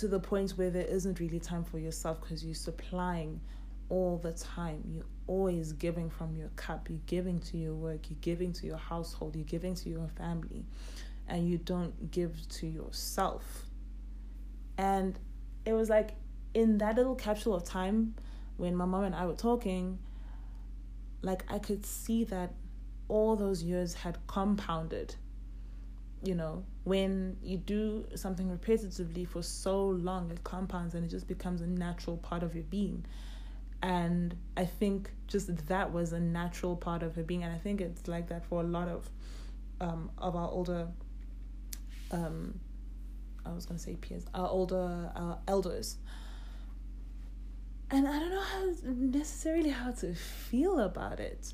to 0.00 0.08
the 0.08 0.18
point 0.18 0.52
where 0.52 0.70
there 0.70 0.86
isn't 0.86 1.20
really 1.20 1.38
time 1.38 1.62
for 1.62 1.78
yourself 1.78 2.22
because 2.22 2.42
you're 2.42 2.54
supplying 2.54 3.38
all 3.90 4.16
the 4.16 4.32
time. 4.32 4.82
You're 4.88 5.04
always 5.26 5.74
giving 5.74 6.08
from 6.08 6.34
your 6.36 6.48
cup. 6.56 6.88
You're 6.88 7.00
giving 7.04 7.38
to 7.40 7.58
your 7.58 7.74
work. 7.74 8.08
You're 8.08 8.18
giving 8.22 8.54
to 8.54 8.66
your 8.66 8.78
household. 8.78 9.36
You're 9.36 9.44
giving 9.44 9.74
to 9.74 9.90
your 9.90 10.08
family. 10.08 10.64
And 11.28 11.46
you 11.46 11.58
don't 11.58 12.10
give 12.10 12.48
to 12.48 12.66
yourself. 12.66 13.66
And 14.78 15.18
it 15.66 15.74
was 15.74 15.90
like 15.90 16.12
in 16.54 16.78
that 16.78 16.96
little 16.96 17.14
capsule 17.14 17.54
of 17.54 17.64
time 17.64 18.14
when 18.56 18.74
my 18.74 18.86
mom 18.86 19.04
and 19.04 19.14
I 19.14 19.26
were 19.26 19.34
talking, 19.34 19.98
like 21.22 21.44
I 21.48 21.58
could 21.58 21.84
see 21.84 22.24
that 22.24 22.52
all 23.08 23.36
those 23.36 23.62
years 23.62 23.94
had 23.94 24.18
compounded. 24.26 25.14
You 26.22 26.34
know, 26.34 26.64
when 26.84 27.36
you 27.42 27.56
do 27.56 28.04
something 28.14 28.48
repetitively 28.54 29.26
for 29.26 29.42
so 29.42 29.86
long, 29.86 30.30
it 30.30 30.44
compounds 30.44 30.94
and 30.94 31.04
it 31.04 31.08
just 31.08 31.26
becomes 31.26 31.62
a 31.62 31.66
natural 31.66 32.18
part 32.18 32.42
of 32.42 32.54
your 32.54 32.64
being. 32.64 33.06
And 33.82 34.36
I 34.56 34.66
think 34.66 35.10
just 35.26 35.66
that 35.68 35.90
was 35.90 36.12
a 36.12 36.20
natural 36.20 36.76
part 36.76 37.02
of 37.02 37.16
her 37.16 37.22
being, 37.22 37.42
and 37.42 37.52
I 37.54 37.58
think 37.58 37.80
it's 37.80 38.06
like 38.06 38.28
that 38.28 38.44
for 38.44 38.60
a 38.60 38.66
lot 38.66 38.88
of 38.88 39.08
um, 39.80 40.10
of 40.18 40.36
our 40.36 40.50
older 40.50 40.88
um, 42.10 42.60
I 43.44 43.52
was 43.52 43.66
gonna 43.66 43.78
say 43.78 43.96
peers, 43.96 44.26
our 44.34 44.48
older 44.48 45.10
uh, 45.14 45.36
elders 45.48 45.96
and 47.90 48.06
I 48.06 48.18
don't 48.18 48.30
know 48.30 48.40
how 48.40 48.72
necessarily 48.84 49.70
how 49.70 49.90
to 49.92 50.14
feel 50.14 50.80
about 50.80 51.20
it. 51.20 51.52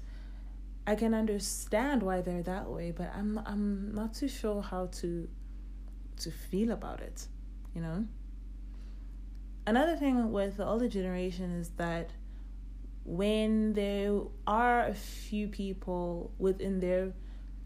I 0.86 0.94
can 0.94 1.14
understand 1.14 2.02
why 2.02 2.20
they're 2.20 2.42
that 2.42 2.70
way, 2.70 2.92
but 2.92 3.10
I'm 3.14 3.40
I'm 3.46 3.94
not 3.94 4.14
too 4.14 4.28
sure 4.28 4.62
how 4.62 4.86
to 5.00 5.28
to 6.18 6.30
feel 6.30 6.70
about 6.70 7.00
it, 7.00 7.26
you 7.74 7.80
know? 7.80 8.06
Another 9.66 9.96
thing 9.96 10.30
with 10.30 10.58
the 10.58 10.64
older 10.64 10.88
generation 10.88 11.50
is 11.50 11.70
that 11.70 12.10
when 13.04 13.72
there 13.72 14.20
are 14.46 14.86
a 14.86 14.94
few 14.94 15.48
people 15.48 16.32
within 16.38 16.80
their 16.80 17.12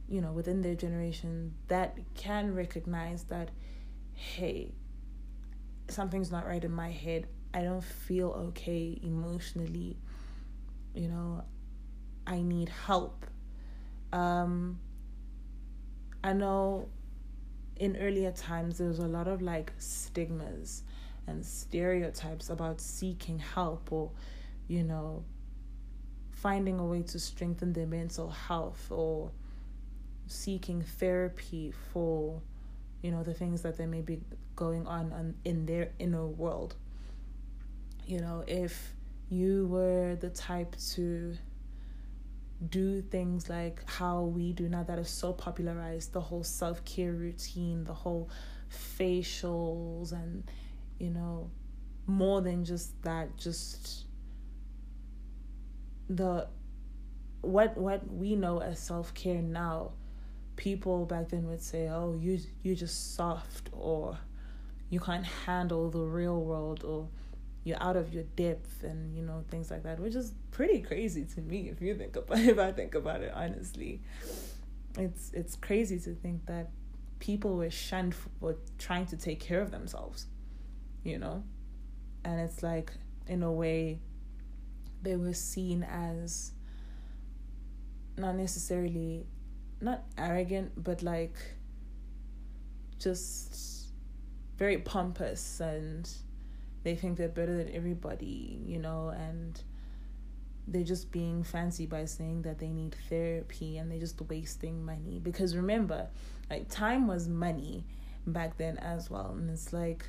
you 0.08 0.20
know, 0.20 0.32
within 0.32 0.60
their 0.60 0.74
generation 0.74 1.54
that 1.68 1.96
can 2.14 2.54
recognize 2.54 3.24
that 3.24 3.50
hey, 4.12 4.74
something's 5.88 6.30
not 6.30 6.46
right 6.46 6.62
in 6.64 6.72
my 6.72 6.90
head. 6.90 7.26
I 7.52 7.62
don't 7.62 7.82
feel 7.82 8.30
okay 8.48 8.98
emotionally. 9.02 9.96
You 10.94 11.08
know, 11.08 11.44
I 12.26 12.42
need 12.42 12.68
help. 12.68 13.26
Um, 14.12 14.78
I 16.22 16.32
know 16.32 16.88
in 17.76 17.96
earlier 17.96 18.30
times 18.30 18.78
there 18.78 18.88
was 18.88 18.98
a 18.98 19.06
lot 19.06 19.26
of 19.26 19.40
like 19.42 19.72
stigmas 19.78 20.82
and 21.26 21.44
stereotypes 21.44 22.50
about 22.50 22.80
seeking 22.80 23.38
help 23.38 23.90
or, 23.90 24.10
you 24.68 24.84
know, 24.84 25.24
finding 26.30 26.78
a 26.78 26.84
way 26.84 27.02
to 27.02 27.18
strengthen 27.18 27.72
their 27.72 27.86
mental 27.86 28.30
health 28.30 28.90
or 28.90 29.30
seeking 30.26 30.82
therapy 30.82 31.72
for, 31.92 32.40
you 33.02 33.10
know, 33.10 33.22
the 33.22 33.34
things 33.34 33.62
that 33.62 33.76
they 33.76 33.86
may 33.86 34.00
be 34.00 34.20
going 34.56 34.86
on 34.86 35.34
in 35.44 35.66
their 35.66 35.90
inner 35.98 36.26
world 36.26 36.76
you 38.10 38.20
know, 38.20 38.44
if 38.46 38.94
you 39.28 39.66
were 39.68 40.16
the 40.16 40.30
type 40.30 40.74
to 40.94 41.36
do 42.68 43.00
things 43.00 43.48
like 43.48 43.88
how 43.88 44.22
we 44.22 44.52
do 44.52 44.68
now 44.68 44.82
that 44.82 44.98
is 44.98 45.08
so 45.08 45.32
popularized 45.32 46.12
the 46.12 46.20
whole 46.20 46.44
self-care 46.44 47.12
routine 47.12 47.84
the 47.84 47.94
whole 47.94 48.28
facials 48.70 50.12
and 50.12 50.44
you 50.98 51.08
know 51.08 51.50
more 52.06 52.42
than 52.42 52.62
just 52.62 53.00
that 53.02 53.34
just 53.38 54.04
the 56.10 56.46
what 57.40 57.78
what 57.78 58.06
we 58.12 58.36
know 58.36 58.60
as 58.60 58.78
self-care 58.78 59.40
now 59.40 59.90
people 60.56 61.06
back 61.06 61.30
then 61.30 61.48
would 61.48 61.62
say 61.62 61.88
oh 61.88 62.14
you 62.20 62.38
you're 62.62 62.76
just 62.76 63.14
soft 63.14 63.70
or 63.72 64.18
you 64.90 65.00
can't 65.00 65.24
handle 65.24 65.88
the 65.88 66.00
real 66.00 66.44
world 66.44 66.84
or 66.84 67.08
you're 67.64 67.82
out 67.82 67.96
of 67.96 68.12
your 68.14 68.24
depth 68.36 68.82
and 68.82 69.14
you 69.14 69.22
know 69.22 69.44
things 69.50 69.70
like 69.70 69.82
that 69.82 70.00
which 70.00 70.14
is 70.14 70.32
pretty 70.50 70.80
crazy 70.80 71.24
to 71.24 71.40
me 71.40 71.68
if 71.68 71.80
you 71.80 71.94
think 71.94 72.16
about 72.16 72.38
if 72.52 72.58
I 72.58 72.72
think 72.72 72.94
about 72.94 73.22
it 73.22 73.32
honestly 73.34 74.00
it's 74.98 75.30
it's 75.32 75.56
crazy 75.56 75.98
to 76.00 76.14
think 76.14 76.46
that 76.46 76.70
people 77.20 77.56
were 77.56 77.70
shunned 77.70 78.14
for 78.14 78.56
trying 78.78 79.06
to 79.06 79.16
take 79.16 79.38
care 79.38 79.60
of 79.60 79.70
themselves, 79.70 80.26
you 81.04 81.18
know? 81.18 81.44
And 82.24 82.40
it's 82.40 82.62
like, 82.62 82.92
in 83.28 83.42
a 83.42 83.52
way, 83.52 84.00
they 85.02 85.16
were 85.16 85.34
seen 85.34 85.84
as 85.84 86.52
not 88.16 88.34
necessarily, 88.34 89.26
not 89.80 90.02
arrogant, 90.18 90.72
but 90.82 91.02
like 91.02 91.36
just 92.98 93.92
very 94.58 94.78
pompous 94.78 95.60
and 95.60 96.10
they 96.82 96.94
think 96.94 97.18
they're 97.18 97.28
better 97.28 97.56
than 97.56 97.70
everybody, 97.74 98.60
you 98.64 98.78
know, 98.78 99.08
and 99.08 99.62
they're 100.66 100.82
just 100.82 101.10
being 101.10 101.42
fancy 101.42 101.86
by 101.86 102.04
saying 102.04 102.42
that 102.42 102.58
they 102.58 102.68
need 102.68 102.94
therapy 103.08 103.78
and 103.78 103.90
they're 103.90 103.98
just 103.98 104.20
wasting 104.28 104.84
money. 104.84 105.18
Because 105.22 105.56
remember, 105.56 106.08
like 106.48 106.68
time 106.68 107.06
was 107.06 107.28
money 107.28 107.84
back 108.26 108.56
then 108.56 108.78
as 108.78 109.10
well. 109.10 109.34
And 109.36 109.50
it's 109.50 109.72
like 109.72 110.08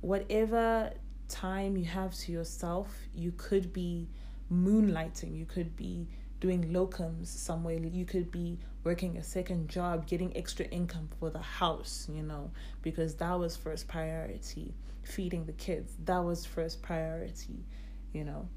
whatever 0.00 0.92
time 1.28 1.76
you 1.76 1.84
have 1.84 2.14
to 2.14 2.32
yourself, 2.32 2.94
you 3.14 3.32
could 3.32 3.72
be 3.72 4.08
moonlighting, 4.52 5.36
you 5.36 5.46
could 5.46 5.74
be 5.76 6.06
doing 6.40 6.72
locums 6.72 7.26
somewhere, 7.26 7.78
you 7.78 8.04
could 8.04 8.30
be 8.30 8.58
working 8.86 9.16
a 9.16 9.22
second 9.22 9.68
job, 9.68 10.06
getting 10.06 10.34
extra 10.36 10.64
income 10.66 11.08
for 11.18 11.28
the 11.28 11.40
house, 11.40 12.08
you 12.08 12.22
know, 12.22 12.52
because 12.82 13.16
that 13.16 13.36
was 13.36 13.56
first 13.56 13.88
priority. 13.88 14.72
Feeding 15.02 15.44
the 15.44 15.52
kids, 15.52 15.92
that 16.04 16.24
was 16.24 16.46
first 16.46 16.82
priority, 16.82 17.64
you 18.12 18.24
know. 18.24 18.48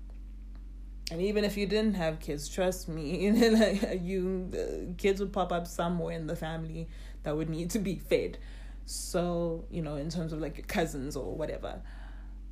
And 1.11 1.19
even 1.19 1.43
if 1.43 1.57
you 1.57 1.65
didn't 1.65 1.95
have 1.95 2.19
kids, 2.19 2.47
trust 2.47 2.87
me, 2.87 3.17
you, 3.25 3.31
know, 3.33 3.49
like 3.49 4.01
you, 4.03 4.51
uh, 4.53 4.93
kids 4.97 5.19
would 5.19 5.33
pop 5.33 5.51
up 5.51 5.65
somewhere 5.65 6.15
in 6.15 6.27
the 6.27 6.35
family 6.35 6.87
that 7.23 7.35
would 7.35 7.49
need 7.49 7.71
to 7.71 7.79
be 7.79 7.95
fed. 7.95 8.37
So 8.85 9.65
you 9.71 9.81
know, 9.81 9.95
in 9.95 10.09
terms 10.09 10.31
of 10.31 10.39
like 10.39 10.57
your 10.57 10.65
cousins 10.67 11.15
or 11.15 11.33
whatever. 11.35 11.81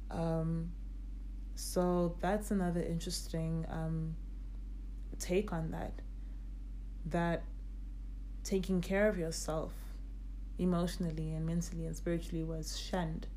Um, 0.10 0.72
so 1.54 2.16
that's 2.22 2.50
another 2.50 2.82
interesting 2.82 3.66
um, 3.70 4.16
take 5.20 5.54
on 5.54 5.72
that. 5.72 5.94
That 7.06 7.44
taking 8.48 8.80
care 8.80 9.10
of 9.10 9.18
yourself 9.18 9.74
emotionally 10.58 11.34
and 11.34 11.46
mentally 11.46 11.86
and 11.86 11.96
spiritually 11.96 12.46
was 12.46 12.80
shunned 12.80 13.28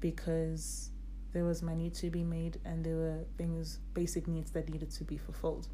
because 0.00 0.90
there 1.32 1.44
was 1.44 1.62
money 1.62 1.88
to 1.88 2.10
be 2.10 2.22
made 2.22 2.60
and 2.66 2.84
there 2.84 2.96
were 2.96 3.24
things, 3.38 3.78
basic 3.94 4.28
needs 4.28 4.50
that 4.50 4.68
needed 4.68 4.90
to 4.90 5.02
be 5.02 5.16
fulfilled. 5.16 5.68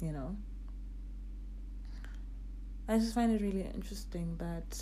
You 0.00 0.12
know? 0.12 0.36
I 2.86 2.98
just 2.98 3.14
find 3.14 3.32
it 3.32 3.42
really 3.42 3.66
interesting 3.74 4.36
that 4.38 4.80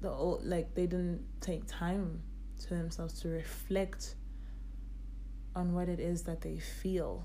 the 0.00 0.10
old, 0.10 0.44
like 0.44 0.74
they 0.74 0.86
didn't 0.86 1.24
take 1.40 1.64
time 1.66 2.22
to 2.62 2.70
themselves 2.70 3.20
to 3.20 3.28
reflect 3.28 4.16
on 5.54 5.72
what 5.72 5.88
it 5.88 6.00
is 6.00 6.24
that 6.24 6.40
they 6.40 6.58
feel. 6.58 7.24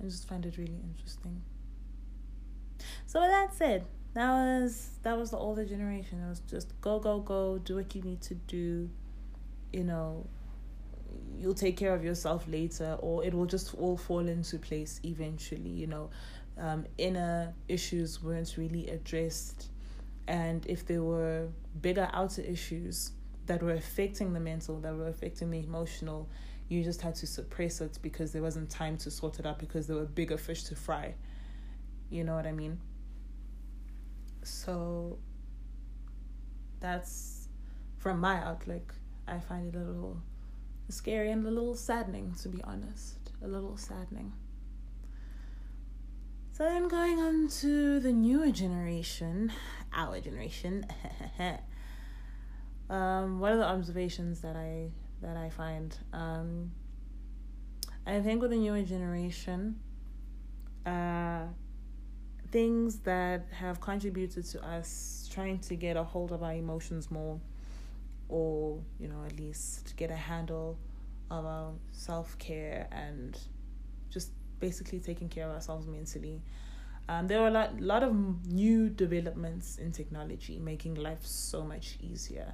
I 0.00 0.04
just 0.04 0.28
find 0.28 0.44
it 0.44 0.56
really 0.56 0.80
interesting. 0.82 1.42
So 3.06 3.20
with 3.20 3.30
that 3.30 3.54
said, 3.54 3.86
that 4.14 4.30
was 4.30 4.90
that 5.02 5.18
was 5.18 5.30
the 5.30 5.36
older 5.36 5.64
generation. 5.64 6.22
It 6.24 6.28
was 6.28 6.40
just 6.40 6.78
go 6.80 6.98
go 6.98 7.20
go, 7.20 7.58
do 7.58 7.76
what 7.76 7.94
you 7.94 8.02
need 8.02 8.20
to 8.22 8.34
do. 8.34 8.88
You 9.72 9.84
know, 9.84 10.26
you'll 11.38 11.54
take 11.54 11.76
care 11.76 11.94
of 11.94 12.04
yourself 12.04 12.46
later, 12.48 12.96
or 13.00 13.24
it 13.24 13.34
will 13.34 13.46
just 13.46 13.74
all 13.74 13.96
fall 13.96 14.26
into 14.26 14.58
place 14.58 15.00
eventually. 15.04 15.68
You 15.68 15.86
know, 15.86 16.10
um, 16.58 16.86
inner 16.98 17.54
issues 17.68 18.22
weren't 18.22 18.56
really 18.56 18.88
addressed, 18.88 19.70
and 20.28 20.64
if 20.66 20.86
there 20.86 21.02
were 21.02 21.48
bigger 21.80 22.08
outer 22.12 22.42
issues 22.42 23.12
that 23.46 23.62
were 23.62 23.74
affecting 23.74 24.32
the 24.32 24.40
mental, 24.40 24.80
that 24.80 24.94
were 24.94 25.08
affecting 25.08 25.50
the 25.50 25.58
emotional, 25.58 26.28
you 26.68 26.82
just 26.82 27.00
had 27.00 27.14
to 27.16 27.26
suppress 27.26 27.80
it 27.80 27.98
because 28.02 28.32
there 28.32 28.42
wasn't 28.42 28.68
time 28.70 28.96
to 28.98 29.10
sort 29.10 29.38
it 29.38 29.46
out 29.46 29.58
because 29.58 29.86
there 29.86 29.96
were 29.96 30.04
bigger 30.04 30.36
fish 30.36 30.64
to 30.64 30.74
fry. 30.74 31.14
You 32.10 32.24
know 32.24 32.34
what 32.34 32.46
I 32.46 32.52
mean? 32.52 32.78
So 34.42 35.18
that's 36.80 37.48
from 37.98 38.20
my 38.20 38.36
outlook. 38.42 38.94
I 39.28 39.38
find 39.38 39.74
it 39.74 39.78
a 39.78 39.82
little 39.82 40.20
scary 40.88 41.30
and 41.30 41.46
a 41.46 41.50
little 41.50 41.74
saddening, 41.74 42.34
to 42.42 42.48
be 42.48 42.62
honest. 42.62 43.32
A 43.42 43.48
little 43.48 43.76
saddening. 43.76 44.32
So 46.52 46.64
then 46.64 46.88
going 46.88 47.18
on 47.20 47.48
to 47.60 48.00
the 48.00 48.12
newer 48.12 48.50
generation, 48.50 49.52
our 49.92 50.20
generation. 50.20 50.86
um, 52.88 53.40
what 53.40 53.52
are 53.52 53.58
the 53.58 53.66
observations 53.66 54.40
that 54.40 54.56
I 54.56 54.90
that 55.22 55.36
I 55.36 55.50
find? 55.50 55.96
Um, 56.12 56.72
I 58.06 58.20
think 58.20 58.40
with 58.40 58.50
the 58.50 58.56
newer 58.56 58.82
generation, 58.82 59.80
uh, 60.84 61.46
things 62.50 63.00
that 63.00 63.46
have 63.50 63.80
contributed 63.80 64.44
to 64.44 64.64
us 64.64 65.28
trying 65.32 65.58
to 65.58 65.74
get 65.74 65.96
a 65.96 66.04
hold 66.04 66.32
of 66.32 66.42
our 66.42 66.54
emotions 66.54 67.10
more 67.10 67.40
or 68.28 68.80
you 68.98 69.08
know 69.08 69.22
at 69.24 69.36
least 69.36 69.94
get 69.96 70.10
a 70.10 70.16
handle 70.16 70.78
of 71.30 71.44
our 71.44 71.72
self-care 71.92 72.88
and 72.92 73.38
just 74.10 74.30
basically 74.60 75.00
taking 75.00 75.28
care 75.28 75.46
of 75.48 75.54
ourselves 75.54 75.86
mentally 75.86 76.40
um, 77.08 77.28
there 77.28 77.40
are 77.40 77.48
a 77.48 77.50
lot, 77.50 77.80
lot 77.80 78.02
of 78.02 78.14
new 78.46 78.88
developments 78.88 79.78
in 79.78 79.92
technology 79.92 80.58
making 80.58 80.94
life 80.94 81.24
so 81.24 81.62
much 81.62 81.98
easier 82.00 82.52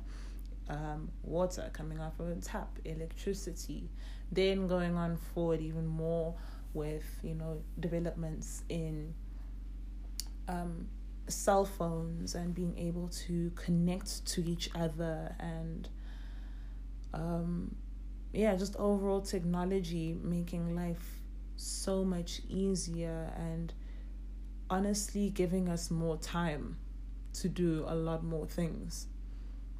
um, 0.68 1.10
water 1.22 1.68
coming 1.72 2.00
off 2.00 2.18
of 2.20 2.28
a 2.28 2.34
tap 2.36 2.78
electricity 2.84 3.90
then 4.30 4.66
going 4.66 4.96
on 4.96 5.16
forward 5.16 5.60
even 5.60 5.86
more 5.86 6.34
with 6.74 7.04
you 7.22 7.34
know 7.34 7.62
developments 7.80 8.62
in 8.68 9.12
um, 10.48 10.88
cell 11.28 11.64
phones 11.64 12.34
and 12.34 12.54
being 12.54 12.76
able 12.78 13.08
to 13.08 13.50
connect 13.54 14.24
to 14.26 14.44
each 14.48 14.70
other 14.74 15.34
and 15.38 15.88
um, 17.14 17.74
yeah, 18.32 18.54
just 18.56 18.76
overall 18.76 19.20
technology 19.20 20.16
making 20.22 20.74
life 20.74 21.20
so 21.56 22.04
much 22.04 22.40
easier 22.48 23.30
and 23.36 23.72
honestly 24.70 25.28
giving 25.30 25.68
us 25.68 25.90
more 25.90 26.16
time 26.16 26.76
to 27.34 27.48
do 27.48 27.84
a 27.86 27.94
lot 27.94 28.24
more 28.24 28.46
things. 28.46 29.06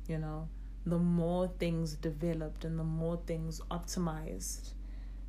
You 0.07 0.18
know, 0.18 0.49
the 0.85 0.99
more 0.99 1.49
things 1.59 1.95
developed 1.95 2.64
and 2.64 2.79
the 2.79 2.85
more 2.85 3.21
things 3.27 3.61
optimized. 3.71 4.73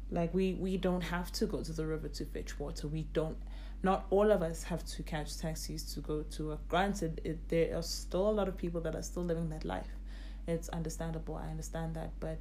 Like 0.09 0.33
we 0.33 0.53
we 0.55 0.77
don't 0.77 1.01
have 1.01 1.31
to 1.33 1.45
go 1.45 1.63
to 1.63 1.71
the 1.71 1.85
river 1.85 2.07
to 2.09 2.25
fetch 2.25 2.59
water. 2.59 2.87
We 2.87 3.03
don't 3.13 3.37
not 3.83 4.05
all 4.09 4.31
of 4.31 4.41
us 4.41 4.63
have 4.63 4.85
to 4.85 5.03
catch 5.03 5.37
taxis 5.37 5.93
to 5.93 5.99
go 5.99 6.23
to 6.23 6.47
work. 6.47 6.67
Granted, 6.69 7.19
it, 7.25 7.49
there 7.49 7.77
are 7.77 7.81
still 7.81 8.29
a 8.29 8.31
lot 8.31 8.47
of 8.47 8.57
people 8.57 8.79
that 8.81 8.95
are 8.95 9.01
still 9.01 9.25
living 9.25 9.49
that 9.49 9.65
life. 9.65 9.89
It's 10.47 10.69
understandable. 10.69 11.35
I 11.35 11.49
understand 11.49 11.95
that, 11.95 12.11
but 12.19 12.39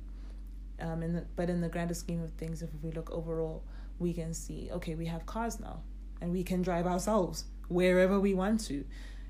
um, 0.81 1.03
in 1.03 1.15
the, 1.15 1.25
but 1.37 1.51
in 1.51 1.61
the 1.61 1.69
grander 1.69 1.95
scheme 1.95 2.23
of 2.23 2.31
things, 2.33 2.63
if 2.63 2.71
we 2.83 2.93
look 2.93 3.11
overall, 3.11 3.65
we 3.99 4.13
can 4.13 4.35
see 4.35 4.71
okay, 4.73 4.95
we 4.95 5.07
have 5.07 5.27
cars 5.27 5.59
now, 5.61 5.83
and 6.21 6.33
we 6.33 6.45
can 6.45 6.63
drive 6.63 6.87
ourselves 6.87 7.45
wherever 7.69 8.21
we 8.21 8.35
want 8.35 8.61
to. 8.67 8.85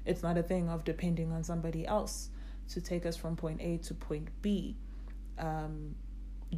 It's 0.04 0.22
not 0.22 0.36
a 0.36 0.42
thing 0.42 0.68
of 0.68 0.84
depending 0.84 1.32
on 1.32 1.44
somebody 1.44 1.86
else 1.86 2.28
to 2.70 2.80
take 2.80 3.06
us 3.06 3.16
from 3.16 3.36
point 3.36 3.60
A 3.60 3.78
to 3.78 3.94
point 3.94 4.28
B. 4.40 4.76
Um, 5.38 5.94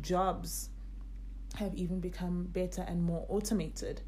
jobs 0.01 0.71
have 1.57 1.75
even 1.75 2.01
become 2.01 2.45
better 2.45 2.85
and 2.87 3.03
more 3.03 3.25
automated 3.29 4.01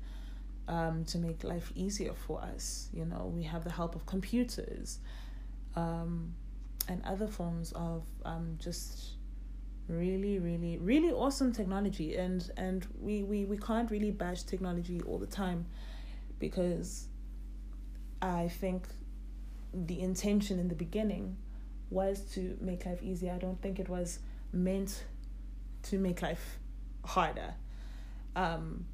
um, 0.69 1.05
to 1.05 1.19
make 1.19 1.45
life 1.45 1.73
easier 1.75 2.13
for 2.15 2.41
us. 2.43 2.89
You 2.93 3.05
know, 3.05 3.31
we 3.33 3.45
have 3.45 3.65
the 3.65 3.71
help 3.71 3.95
of 3.95 4.07
computers 4.07 4.99
um, 5.77 6.35
and 6.89 7.05
other 7.05 7.29
forms 7.29 7.73
of 7.73 8.05
um, 8.25 8.57
just 8.59 9.17
really 9.89 10.39
really 10.39 10.79
really 10.79 11.13
awesome 11.13 11.53
technology 11.53 12.17
and 12.17 12.51
and 12.57 12.87
we, 13.01 13.23
we 13.23 13.45
we 13.45 13.57
can't 13.57 13.91
really 13.91 14.11
bash 14.11 14.43
technology 14.43 15.01
all 15.07 15.19
the 15.19 15.27
time 15.27 15.65
because 16.39 17.07
i 18.21 18.49
think 18.49 18.89
the 19.73 20.01
intention 20.01 20.59
in 20.59 20.69
the 20.69 20.75
beginning 20.75 21.37
was 21.91 22.21
to 22.21 22.57
make 22.61 22.85
life 22.87 23.03
easier 23.03 23.33
i 23.33 23.39
don't 23.39 23.61
think 23.63 23.79
it 23.79 23.89
was 23.89 24.19
meant 24.53 25.05
to 25.83 25.99
make 25.99 26.23
life 26.23 26.59
harder 27.05 27.55
um 28.35 28.85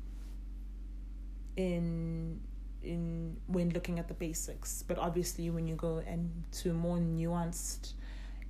in 1.57 2.41
in 2.83 3.37
when 3.47 3.71
looking 3.71 3.99
at 3.99 4.09
the 4.09 4.15
basics 4.15 4.83
but 4.83 4.99
obviously 4.99 5.51
when 5.51 5.67
you 5.67 5.77
go 5.77 6.03
into 6.07 6.73
more 6.73 6.99
nuanced 6.99 7.93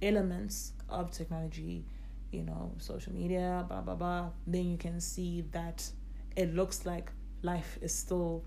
elements 0.00 0.72
of 0.88 1.10
technology 1.10 1.84
you 2.32 2.42
know 2.42 2.72
social 2.78 3.12
media 3.12 3.64
blah 3.68 3.80
blah 3.80 3.94
blah 3.94 4.30
then 4.46 4.70
you 4.70 4.78
can 4.78 5.00
see 5.00 5.44
that 5.52 5.86
it 6.34 6.54
looks 6.54 6.86
like 6.86 7.12
life 7.42 7.78
is 7.82 7.94
still 7.94 8.44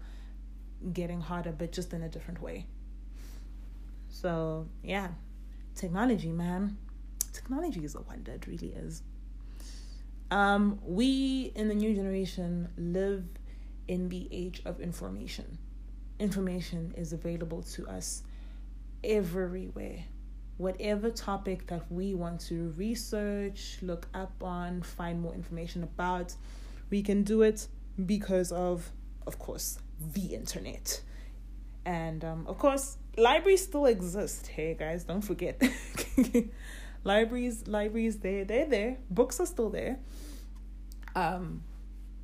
getting 0.93 1.21
harder, 1.21 1.51
but 1.51 1.71
just 1.71 1.93
in 1.93 2.01
a 2.03 2.10
different 2.10 2.41
way. 2.41 2.67
So, 4.10 4.67
yeah, 4.84 5.10
technology, 5.75 6.31
man. 6.31 6.77
Technology 7.33 7.83
is 7.83 7.95
a 7.95 8.01
wonder, 8.01 8.31
it 8.31 8.47
really 8.47 8.73
is. 8.73 9.03
Um, 10.31 10.79
we 10.83 11.51
in 11.55 11.67
the 11.67 11.75
new 11.75 11.93
generation 11.93 12.69
live 12.77 13.25
in 13.88 14.09
the 14.09 14.27
age 14.31 14.61
of 14.65 14.79
information. 14.79 15.57
Information 16.19 16.93
is 16.97 17.13
available 17.13 17.61
to 17.61 17.88
us 17.88 18.23
everywhere. 19.03 20.03
Whatever 20.57 21.11
topic 21.11 21.67
that 21.67 21.91
we 21.91 22.15
want 22.15 22.39
to 22.41 22.73
research, 22.77 23.77
look 23.81 24.07
up 24.13 24.41
on, 24.41 24.81
find 24.81 25.21
more 25.21 25.33
information 25.33 25.83
about, 25.83 26.33
we 26.89 27.03
can 27.03 27.23
do 27.23 27.41
it 27.41 27.67
because 28.05 28.51
of, 28.51 28.91
of 29.27 29.38
course, 29.38 29.79
the 30.13 30.33
internet. 30.33 31.01
And 31.85 32.23
um, 32.23 32.47
of 32.47 32.57
course, 32.57 32.97
libraries 33.17 33.63
still 33.63 33.86
exist. 33.86 34.47
Hey 34.47 34.75
guys, 34.78 35.04
don't 35.04 35.21
forget. 35.21 35.62
libraries, 37.04 37.67
libraries, 37.67 38.19
they 38.19 38.43
they're 38.43 38.65
there. 38.65 38.97
Books 39.10 39.39
are 39.39 39.45
still 39.45 39.69
there. 39.69 39.99
Um, 41.15 41.63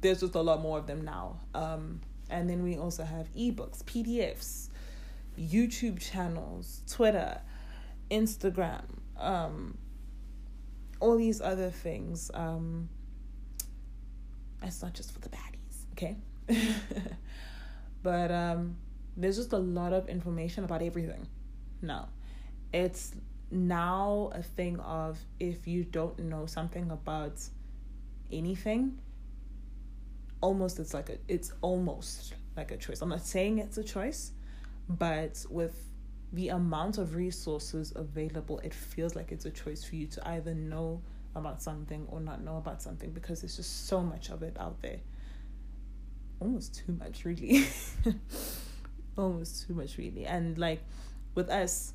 there's 0.01 0.19
just 0.19 0.35
a 0.35 0.41
lot 0.41 0.61
more 0.61 0.77
of 0.77 0.87
them 0.87 1.05
now. 1.05 1.39
Um, 1.53 2.01
and 2.29 2.49
then 2.49 2.63
we 2.63 2.77
also 2.77 3.03
have 3.03 3.31
ebooks, 3.33 3.83
PDFs, 3.83 4.69
YouTube 5.39 5.99
channels, 5.99 6.81
Twitter, 6.89 7.41
Instagram, 8.09 8.83
um, 9.17 9.77
all 10.99 11.17
these 11.17 11.41
other 11.41 11.69
things. 11.69 12.31
Um, 12.33 12.89
it's 14.61 14.81
not 14.81 14.93
just 14.93 15.11
for 15.11 15.19
the 15.19 15.29
baddies, 15.29 15.85
okay? 15.93 16.17
but 18.03 18.31
um, 18.31 18.77
there's 19.17 19.37
just 19.37 19.53
a 19.53 19.57
lot 19.57 19.93
of 19.93 20.07
information 20.07 20.63
about 20.63 20.81
everything 20.81 21.27
now. 21.81 22.09
It's 22.73 23.13
now 23.49 24.31
a 24.33 24.41
thing 24.41 24.79
of 24.79 25.19
if 25.39 25.67
you 25.67 25.83
don't 25.83 26.17
know 26.19 26.45
something 26.45 26.89
about 26.91 27.41
anything, 28.31 28.97
almost 30.39 30.79
it's 30.79 30.93
like 30.93 31.09
a 31.09 31.17
it's 31.27 31.51
almost 31.61 32.33
like 32.55 32.71
a 32.71 32.77
choice. 32.77 33.01
I'm 33.01 33.09
not 33.09 33.25
saying 33.25 33.59
it's 33.59 33.77
a 33.77 33.83
choice, 33.83 34.31
but 34.87 35.45
with 35.49 35.75
the 36.33 36.49
amount 36.49 36.97
of 36.97 37.15
resources 37.15 37.91
available, 37.95 38.59
it 38.59 38.73
feels 38.73 39.15
like 39.15 39.31
it's 39.31 39.45
a 39.45 39.51
choice 39.51 39.83
for 39.83 39.95
you 39.95 40.07
to 40.07 40.29
either 40.29 40.53
know 40.53 41.01
about 41.35 41.61
something 41.61 42.05
or 42.09 42.19
not 42.19 42.41
know 42.43 42.57
about 42.57 42.81
something 42.81 43.11
because 43.11 43.41
there's 43.41 43.55
just 43.57 43.87
so 43.87 44.01
much 44.01 44.29
of 44.29 44.43
it 44.43 44.55
out 44.59 44.81
there. 44.81 44.99
Almost 46.39 46.75
too 46.75 46.93
much, 46.93 47.25
really. 47.25 47.67
Almost 49.17 49.67
too 49.67 49.73
much, 49.73 49.97
really. 49.97 50.25
And 50.25 50.57
like 50.57 50.81
with 51.35 51.49
us, 51.49 51.93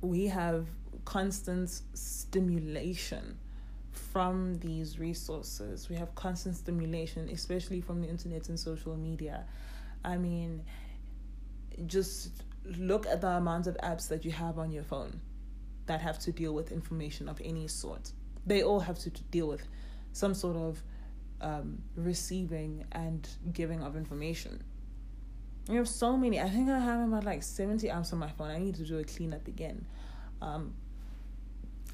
we 0.00 0.26
have 0.26 0.66
constant 1.04 1.70
stimulation 1.94 3.38
from 3.90 4.58
these 4.58 4.98
resources. 4.98 5.88
We 5.88 5.96
have 5.96 6.14
constant 6.14 6.56
stimulation, 6.56 7.28
especially 7.28 7.80
from 7.80 8.02
the 8.02 8.08
internet 8.08 8.48
and 8.48 8.58
social 8.58 8.96
media. 8.96 9.44
I 10.04 10.16
mean, 10.16 10.64
just 11.86 12.30
look 12.64 13.06
at 13.06 13.20
the 13.20 13.28
amount 13.28 13.66
of 13.66 13.76
apps 13.78 14.08
that 14.08 14.24
you 14.24 14.32
have 14.32 14.58
on 14.58 14.72
your 14.72 14.82
phone 14.82 15.20
that 15.86 16.00
have 16.00 16.18
to 16.18 16.32
deal 16.32 16.52
with 16.52 16.72
information 16.72 17.28
of 17.28 17.40
any 17.44 17.68
sort. 17.68 18.12
They 18.44 18.62
all 18.62 18.80
have 18.80 18.98
to 19.00 19.10
deal 19.10 19.48
with 19.48 19.66
some 20.12 20.34
sort 20.34 20.56
of 20.56 20.82
um, 21.40 21.82
receiving 21.94 22.84
and 22.92 23.28
giving 23.52 23.82
of 23.82 23.96
information. 23.96 24.62
You 25.68 25.78
have 25.78 25.88
so 25.88 26.16
many. 26.16 26.40
I 26.40 26.48
think 26.48 26.70
I 26.70 26.78
have 26.78 27.08
about 27.08 27.24
like 27.24 27.42
70 27.42 27.88
apps 27.88 28.12
on 28.12 28.20
my 28.20 28.30
phone. 28.30 28.50
I 28.50 28.58
need 28.58 28.76
to 28.76 28.84
do 28.84 28.98
a 28.98 29.04
cleanup 29.04 29.48
again. 29.48 29.84
Um, 30.40 30.74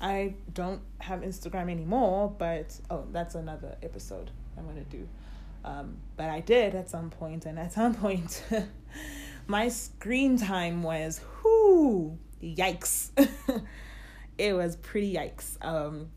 I 0.00 0.34
don't 0.52 0.82
have 0.98 1.20
Instagram 1.20 1.70
anymore, 1.70 2.34
but 2.36 2.78
oh, 2.90 3.06
that's 3.12 3.34
another 3.34 3.76
episode 3.82 4.30
I'm 4.58 4.66
gonna 4.66 4.84
do. 4.84 5.08
Um, 5.64 5.96
but 6.16 6.28
I 6.28 6.40
did 6.40 6.74
at 6.74 6.90
some 6.90 7.08
point, 7.08 7.46
and 7.46 7.58
at 7.58 7.72
some 7.72 7.94
point, 8.04 8.44
my 9.46 9.68
screen 9.68 10.36
time 10.36 10.82
was 10.82 11.20
whoo 11.42 12.18
yikes. 12.42 13.10
it 14.38 14.52
was 14.54 14.76
pretty 14.76 15.14
yikes. 15.14 15.56
Um, 15.64 16.10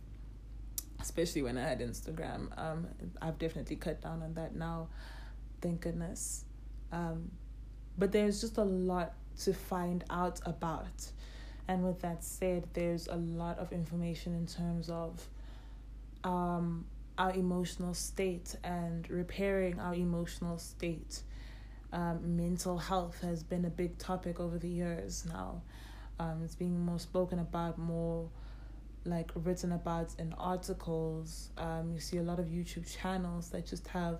especially 0.99 1.43
when 1.43 1.57
I 1.57 1.61
had 1.61 1.79
Instagram. 1.79 2.47
Um, 2.57 2.87
I've 3.21 3.37
definitely 3.37 3.75
cut 3.75 4.01
down 4.01 4.23
on 4.23 4.33
that 4.33 4.55
now, 4.55 4.87
thank 5.61 5.81
goodness. 5.81 6.43
Um, 6.91 7.31
but 7.97 8.11
there's 8.11 8.41
just 8.41 8.57
a 8.57 8.63
lot 8.63 9.13
to 9.41 9.53
find 9.53 10.03
out 10.09 10.39
about. 10.45 11.11
And 11.67 11.83
with 11.83 12.01
that 12.01 12.23
said, 12.23 12.67
there's 12.73 13.07
a 13.07 13.15
lot 13.15 13.57
of 13.57 13.71
information 13.71 14.35
in 14.35 14.45
terms 14.45 14.89
of 14.89 15.27
um, 16.23 16.85
our 17.17 17.31
emotional 17.31 17.93
state 17.93 18.55
and 18.63 19.09
repairing 19.09 19.79
our 19.79 19.95
emotional 19.95 20.57
state. 20.57 21.21
Um, 21.91 22.35
mental 22.35 22.77
health 22.77 23.21
has 23.21 23.41
been 23.41 23.65
a 23.65 23.69
big 23.69 23.97
topic 23.97 24.39
over 24.39 24.57
the 24.57 24.67
years 24.67 25.25
now. 25.27 25.61
Um, 26.19 26.41
it's 26.43 26.55
being 26.55 26.79
more 26.79 26.99
spoken 26.99 27.39
about, 27.39 27.77
more 27.77 28.29
like 29.05 29.31
written 29.35 29.71
about 29.71 30.13
in 30.19 30.33
articles. 30.33 31.49
Um, 31.57 31.91
you 31.93 31.99
see 31.99 32.17
a 32.17 32.23
lot 32.23 32.39
of 32.39 32.47
YouTube 32.47 32.91
channels 32.91 33.49
that 33.49 33.65
just 33.65 33.87
have, 33.87 34.19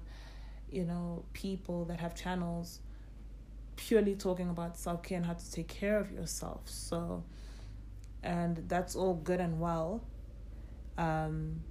you 0.71 0.85
know, 0.85 1.25
people 1.33 1.85
that 1.85 1.99
have 1.99 2.15
channels 2.15 2.79
purely 3.75 4.15
talking 4.15 4.49
about 4.49 4.77
self 4.77 5.03
care 5.03 5.17
and 5.17 5.25
how 5.25 5.33
to 5.33 5.51
take 5.51 5.67
care 5.67 5.99
of 5.99 6.11
yourself. 6.11 6.61
So, 6.65 7.23
and 8.23 8.63
that's 8.67 8.95
all 8.95 9.15
good 9.15 9.39
and 9.39 9.59
well. 9.59 10.03
Um, 10.97 11.61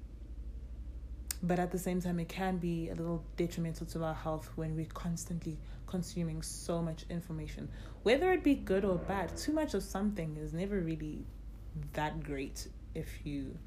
but 1.43 1.59
at 1.59 1.71
the 1.71 1.79
same 1.79 2.01
time, 2.01 2.19
it 2.21 2.29
can 2.29 2.57
be 2.57 2.89
a 2.89 2.95
little 2.95 3.23
detrimental 3.37 3.87
to 3.89 4.05
our 4.05 4.15
health 4.15 4.51
when 4.55 4.75
we're 4.75 4.87
constantly 4.87 5.59
consuming 5.87 6.41
so 6.43 6.81
much 6.81 7.05
information. 7.11 7.69
Whether 8.03 8.33
it 8.33 8.43
be 8.43 8.55
good 8.55 8.85
or 8.85 8.97
bad, 8.97 9.37
too 9.37 9.53
much 9.53 9.75
of 9.75 9.83
something 9.83 10.37
is 10.37 10.55
never 10.55 10.81
really 10.81 11.27
that 11.93 12.23
great 12.23 12.69
if 12.95 13.09
you 13.25 13.59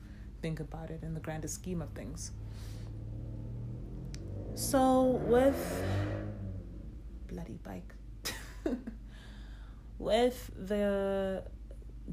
think 0.41 0.59
about 0.59 0.89
it 0.89 1.03
in 1.03 1.13
the 1.13 1.19
grander 1.19 1.47
scheme 1.47 1.81
of 1.81 1.89
things. 1.91 2.31
So, 4.55 5.21
with 5.27 5.83
bloody 7.27 7.59
bike, 7.63 7.93
with 9.99 10.51
the 10.57 11.43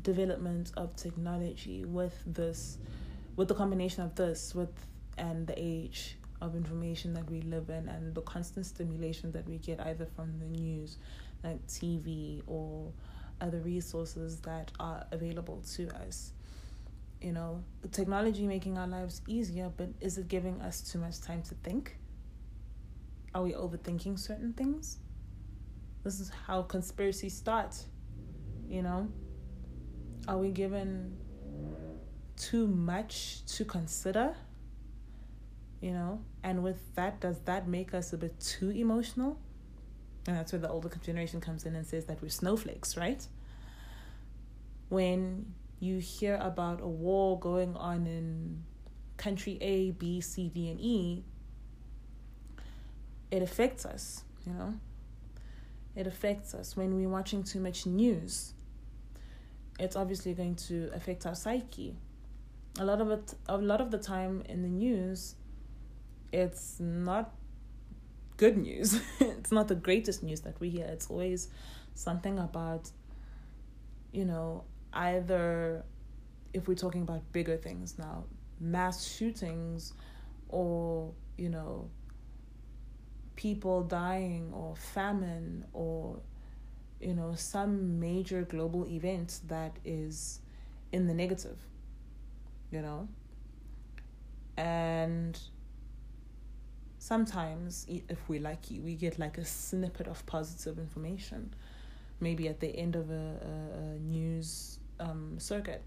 development 0.03 0.73
of 0.77 0.95
technology, 0.97 1.85
with 1.85 2.17
this, 2.27 2.79
with 3.37 3.49
the 3.49 3.55
combination 3.55 4.03
of 4.03 4.15
this, 4.15 4.55
with 4.55 4.73
and 5.17 5.47
the 5.47 5.55
age 5.57 6.17
of 6.41 6.57
information 6.57 7.15
that 7.15 7.31
we 7.31 7.41
live 7.43 7.71
in, 7.71 7.89
and 7.89 8.15
the 8.15 8.23
constant 8.23 8.67
stimulation 8.67 9.33
that 9.33 9.49
we 9.49 9.59
get 9.59 9.81
either 9.81 10.07
from 10.17 10.39
the 10.39 10.47
news, 10.47 10.99
like 11.43 11.65
TV 11.67 12.43
or 12.47 12.93
other 13.41 13.59
resources 13.61 14.41
that 14.41 14.71
are 14.81 15.07
available 15.13 15.63
to 15.75 15.89
us 16.07 16.33
you 17.25 17.33
know, 17.33 17.65
technology 17.91 18.47
making 18.47 18.77
our 18.77 18.87
lives 18.87 19.23
easier, 19.27 19.73
but 19.75 19.89
is 19.99 20.19
it 20.19 20.29
giving 20.29 20.61
us 20.61 20.83
too 20.83 20.99
much 20.99 21.23
time 21.23 21.43
to 21.43 21.55
think? 21.55 21.97
Are 23.35 23.43
we 23.43 23.53
overthinking 23.53 24.19
certain 24.19 24.53
things? 24.53 24.99
This 26.05 26.21
is 26.21 26.31
how 26.47 26.63
conspiracy 26.63 27.31
starts, 27.31 27.87
you 28.69 28.83
know? 28.83 29.09
Are 30.29 30.37
we 30.37 30.51
given 30.51 31.17
too 32.37 32.67
much 32.67 33.45
to 33.57 33.65
consider? 33.65 34.35
You 35.81 35.93
know? 35.93 36.21
And 36.43 36.63
with 36.63 36.95
that, 36.95 37.21
does 37.21 37.41
that 37.47 37.67
make 37.67 37.95
us 37.95 38.13
a 38.13 38.19
bit 38.19 38.39
too 38.39 38.69
emotional? 38.71 39.39
And 40.27 40.37
that's 40.37 40.53
where 40.53 40.61
the 40.61 40.69
older 40.69 40.91
generation 41.03 41.41
comes 41.41 41.65
in 41.65 41.75
and 41.75 41.87
says 41.87 42.05
that 42.05 42.21
we're 42.21 42.29
snowflakes, 42.29 42.99
right? 42.99 43.27
When 44.91 45.55
you 45.81 45.99
hear 45.99 46.37
about 46.37 46.81
a 46.83 46.89
war 46.89 47.39
going 47.39 47.77
on 47.77 48.07
in 48.07 48.63
country 49.17 49.57
A, 49.63 49.93
B, 49.93 50.21
C, 50.21 50.49
D, 50.49 50.71
and 50.71 50.81
E, 50.81 51.25
it 53.31 53.43
affects 53.43 53.87
us, 53.87 54.23
you 54.47 54.53
know? 54.53 54.75
It 55.97 56.07
affects 56.07 56.55
us 56.55 56.77
when 56.77 56.97
we're 56.97 57.09
watching 57.09 57.43
too 57.43 57.61
much 57.61 57.87
news. 57.87 58.55
It's 59.79 59.97
obviously 59.97 60.35
going 60.35 60.57
to 60.57 60.91
affect 60.95 61.27
our 61.27 61.35
psyche. 61.35 61.97
A 62.79 62.85
lot 62.85 63.01
of 63.01 63.11
it 63.11 63.35
a 63.49 63.57
lot 63.57 63.81
of 63.81 63.91
the 63.91 63.99
time 63.99 64.43
in 64.49 64.63
the 64.63 64.69
news, 64.69 65.37
it's 66.33 66.81
not 66.81 67.33
good 68.37 68.57
news. 68.57 69.01
it's 69.21 69.53
not 69.53 69.69
the 69.69 69.77
greatest 69.77 70.23
news 70.23 70.41
that 70.41 70.59
we 70.61 70.71
hear. 70.71 70.87
It's 70.87 71.09
always 71.09 71.49
something 71.95 72.39
about 72.39 72.91
you 74.15 74.25
know, 74.25 74.65
either 74.93 75.85
if 76.53 76.69
we're 76.69 76.77
talking 76.77 77.03
about 77.03 77.21
bigger 77.33 77.57
things 77.57 77.99
now, 77.99 78.25
mass 78.61 79.05
shootings 79.05 79.93
or, 80.49 81.13
you 81.37 81.49
know, 81.49 81.91
people 83.37 83.83
dying 83.83 84.51
or 84.53 84.77
famine 84.77 85.65
or 85.73 86.19
you 87.01 87.15
know 87.15 87.35
some 87.35 87.99
major 88.01 88.43
global 88.43 88.87
event 88.87 89.41
that 89.49 89.77
is 89.85 90.41
in 90.93 91.07
the 91.07 91.15
negative 91.15 91.59
you 92.75 92.83
know? 92.83 93.09
And 94.57 95.39
sometimes 96.99 97.87
if 97.89 98.19
we're 98.29 98.41
lucky 98.41 98.81
we 98.81 98.95
get 98.95 99.19
like 99.19 99.37
a 99.37 99.45
snippet 99.45 100.09
of 100.09 100.25
positive 100.25 100.79
information 100.79 101.53
maybe 102.19 102.49
at 102.49 102.61
the 102.61 102.69
end 102.69 102.97
of 102.97 103.11
a, 103.11 103.15
a, 103.15 103.79
a 103.79 103.99
news 103.99 104.79
um, 104.99 105.39
circuit. 105.39 105.83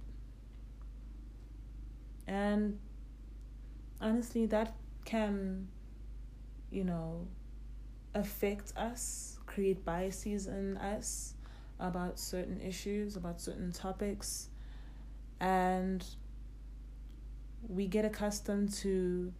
And 2.28 2.78
honestly 4.00 4.46
that 4.46 4.76
can 5.06 5.68
you 6.70 6.84
know 6.84 7.28
affect 8.18 8.74
us 8.76 9.38
create 9.46 9.84
biases 9.86 10.48
in 10.48 10.78
us 10.78 11.34
about 11.80 12.20
certain 12.20 12.60
issues 12.62 13.16
about 13.16 13.40
certain 13.40 13.72
topics 13.72 14.50
and 15.40 16.04
we 17.68 17.88
get 17.88 18.06
accustomed 18.06 18.72
to 18.72 19.32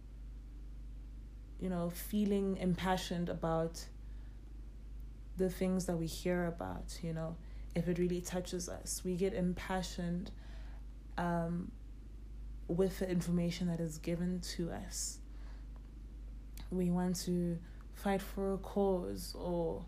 you 1.60 1.68
know 1.68 1.90
feeling 1.90 2.56
impassioned 2.58 3.28
about 3.28 3.84
the 5.36 5.48
things 5.48 5.86
that 5.86 5.96
we 5.96 6.06
hear 6.06 6.46
about 6.46 6.98
you 7.02 7.12
know. 7.12 7.36
If 7.74 7.86
it 7.86 7.98
really 7.98 8.20
touches 8.20 8.68
us 8.68 9.02
we 9.04 9.14
get 9.14 9.34
impassioned 9.34 10.30
um, 11.16 11.70
with 12.66 12.98
the 12.98 13.08
information 13.08 13.68
that 13.68 13.80
is 13.80 13.98
given 13.98 14.40
to 14.56 14.70
us. 14.70 15.18
We 16.70 16.90
want 16.90 17.16
to 17.26 17.58
fight 18.02 18.22
for 18.22 18.54
a 18.54 18.58
cause 18.58 19.34
or 19.38 19.84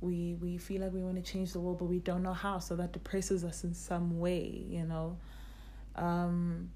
we 0.00 0.36
we 0.40 0.58
feel 0.58 0.82
like 0.82 0.92
we 0.92 1.02
want 1.02 1.16
to 1.16 1.32
change 1.32 1.52
the 1.52 1.60
world 1.60 1.78
but 1.78 1.86
we 1.86 1.98
don't 1.98 2.22
know 2.22 2.32
how 2.32 2.58
so 2.58 2.76
that 2.76 2.92
depresses 2.92 3.44
us 3.44 3.64
in 3.64 3.74
some 3.74 4.18
way 4.18 4.64
you 4.68 4.84
know 4.84 5.16
um, 5.98 6.70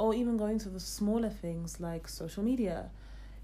or 0.00 0.14
even 0.14 0.38
going 0.38 0.58
to 0.58 0.70
the 0.70 0.80
smaller 0.80 1.28
things 1.28 1.78
like 1.78 2.08
social 2.08 2.42
media, 2.42 2.88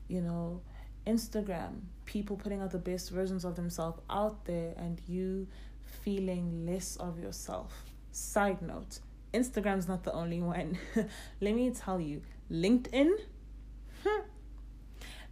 you 0.09 0.23
know, 0.23 0.63
Instagram, 1.07 1.81
people 2.07 2.37
putting 2.37 2.63
out 2.63 2.71
the 2.71 2.79
best 2.79 3.11
versions 3.11 3.45
of 3.45 3.57
themselves 3.57 4.01
out 4.09 4.45
there 4.47 4.73
and 4.79 5.01
you 5.07 5.47
feeling 5.85 6.65
less 6.65 6.97
of 6.97 7.19
yourself. 7.19 7.85
Side 8.11 8.63
note, 8.63 9.01
Instagram's 9.35 9.87
not 9.87 10.05
the 10.05 10.13
only 10.13 10.41
one. 10.41 10.79
Let 11.43 11.55
me 11.55 11.71
tell 11.71 12.01
you, 12.01 12.23
LinkedIn 12.51 13.13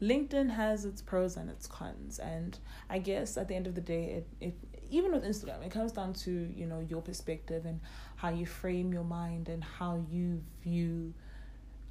LinkedIn 0.04 0.50
has 0.50 0.84
its 0.84 1.00
pros 1.00 1.36
and 1.36 1.48
its 1.48 1.66
cons 1.66 2.18
and 2.18 2.58
I 2.90 2.98
guess 2.98 3.36
at 3.36 3.48
the 3.48 3.54
end 3.54 3.66
of 3.66 3.74
the 3.74 3.80
day 3.80 4.04
it, 4.04 4.28
it 4.40 4.54
even 4.90 5.12
with 5.12 5.24
Instagram 5.24 5.64
it 5.64 5.70
comes 5.70 5.92
down 5.92 6.12
to, 6.24 6.30
you 6.54 6.66
know, 6.66 6.80
your 6.80 7.02
perspective 7.02 7.64
and 7.64 7.80
how 8.16 8.30
you 8.30 8.46
frame 8.46 8.92
your 8.92 9.04
mind 9.04 9.48
and 9.48 9.64
how 9.64 10.04
you 10.10 10.42
view 10.62 11.14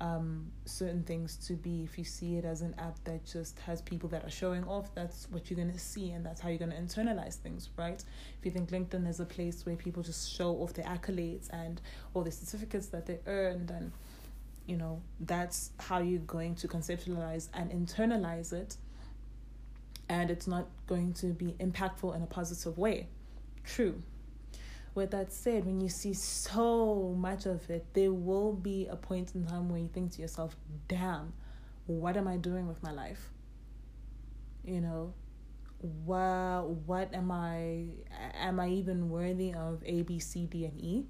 um, 0.04 0.52
certain 0.66 1.04
things 1.04 1.38
to 1.48 1.54
be. 1.54 1.84
If 1.84 1.98
you 1.98 2.04
see 2.04 2.36
it 2.36 2.44
as 2.44 2.62
an 2.62 2.76
app 2.78 3.02
that 3.06 3.26
just 3.26 3.58
has 3.60 3.82
people 3.82 4.10
that 4.10 4.26
are 4.26 4.30
showing 4.30 4.66
off, 4.66 4.94
that's 4.94 5.28
what 5.32 5.50
you're 5.50 5.58
gonna 5.58 5.80
see, 5.80 6.12
and 6.12 6.26
that's 6.26 6.42
how 6.42 6.50
you're 6.50 6.60
gonna 6.60 6.76
internalize 6.76 7.36
things, 7.36 7.70
right? 7.78 8.04
If 8.38 8.46
you 8.46 8.52
think 8.52 8.70
LinkedIn 8.70 9.08
is 9.08 9.22
a 9.22 9.26
place 9.26 9.66
where 9.66 9.78
people 9.78 10.04
just 10.04 10.30
show 10.32 10.52
off 10.56 10.74
their 10.74 10.86
accolades 10.86 11.50
and 11.52 11.80
all 12.14 12.24
the 12.24 12.32
certificates 12.32 12.88
that 12.88 13.06
they 13.06 13.20
earned, 13.28 13.72
and 13.72 13.94
you 14.66 14.78
know 14.78 15.02
that's 15.20 15.72
how 15.80 16.00
you're 16.00 16.20
going 16.20 16.56
to 16.56 16.68
conceptualize 16.68 17.50
and 17.54 17.72
internalize 17.72 18.54
it, 18.54 18.78
and 20.10 20.30
it's 20.32 20.48
not 20.48 20.68
going 20.88 21.14
to 21.14 21.28
be 21.28 21.56
impactful 21.60 22.16
in 22.16 22.22
a 22.22 22.28
positive 22.28 22.78
way. 22.78 23.08
True, 23.64 24.02
with 24.96 25.12
that 25.12 25.32
said, 25.32 25.66
when 25.66 25.82
you 25.82 25.90
see 25.90 26.14
so 26.14 27.16
much 27.18 27.46
of 27.46 27.70
it, 27.70 27.86
there 27.94 28.14
will 28.14 28.54
be 28.54 28.88
a 28.88 28.96
point 28.96 29.34
in 29.36 29.46
time 29.46 29.70
where 29.70 29.80
you 29.80 29.90
think 29.92 30.12
to 30.14 30.22
yourself, 30.22 30.56
damn, 30.88 31.34
what 31.88 32.16
am 32.16 32.28
I 32.28 32.38
doing 32.38 32.68
with 32.68 32.82
my 32.84 32.92
life? 32.92 33.30
You 34.64 34.82
know, 34.82 35.14
what 35.80 36.70
what 36.86 37.14
am 37.14 37.32
I 37.32 37.88
am 38.36 38.60
I 38.60 38.70
even 38.70 39.10
worthy 39.10 39.54
of 39.54 39.84
A, 39.86 40.04
B, 40.04 40.20
C, 40.20 40.46
D, 40.46 40.66
and 40.66 40.80
E? 40.80 41.06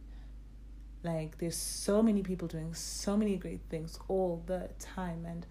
Like 1.03 1.37
there's 1.37 1.57
so 1.57 2.01
many 2.01 2.23
people 2.23 2.47
doing 2.47 2.73
so 2.73 3.17
many 3.17 3.37
great 3.37 3.61
things 3.69 3.99
all 4.07 4.41
the 4.45 4.69
time 4.79 5.25
and 5.25 5.45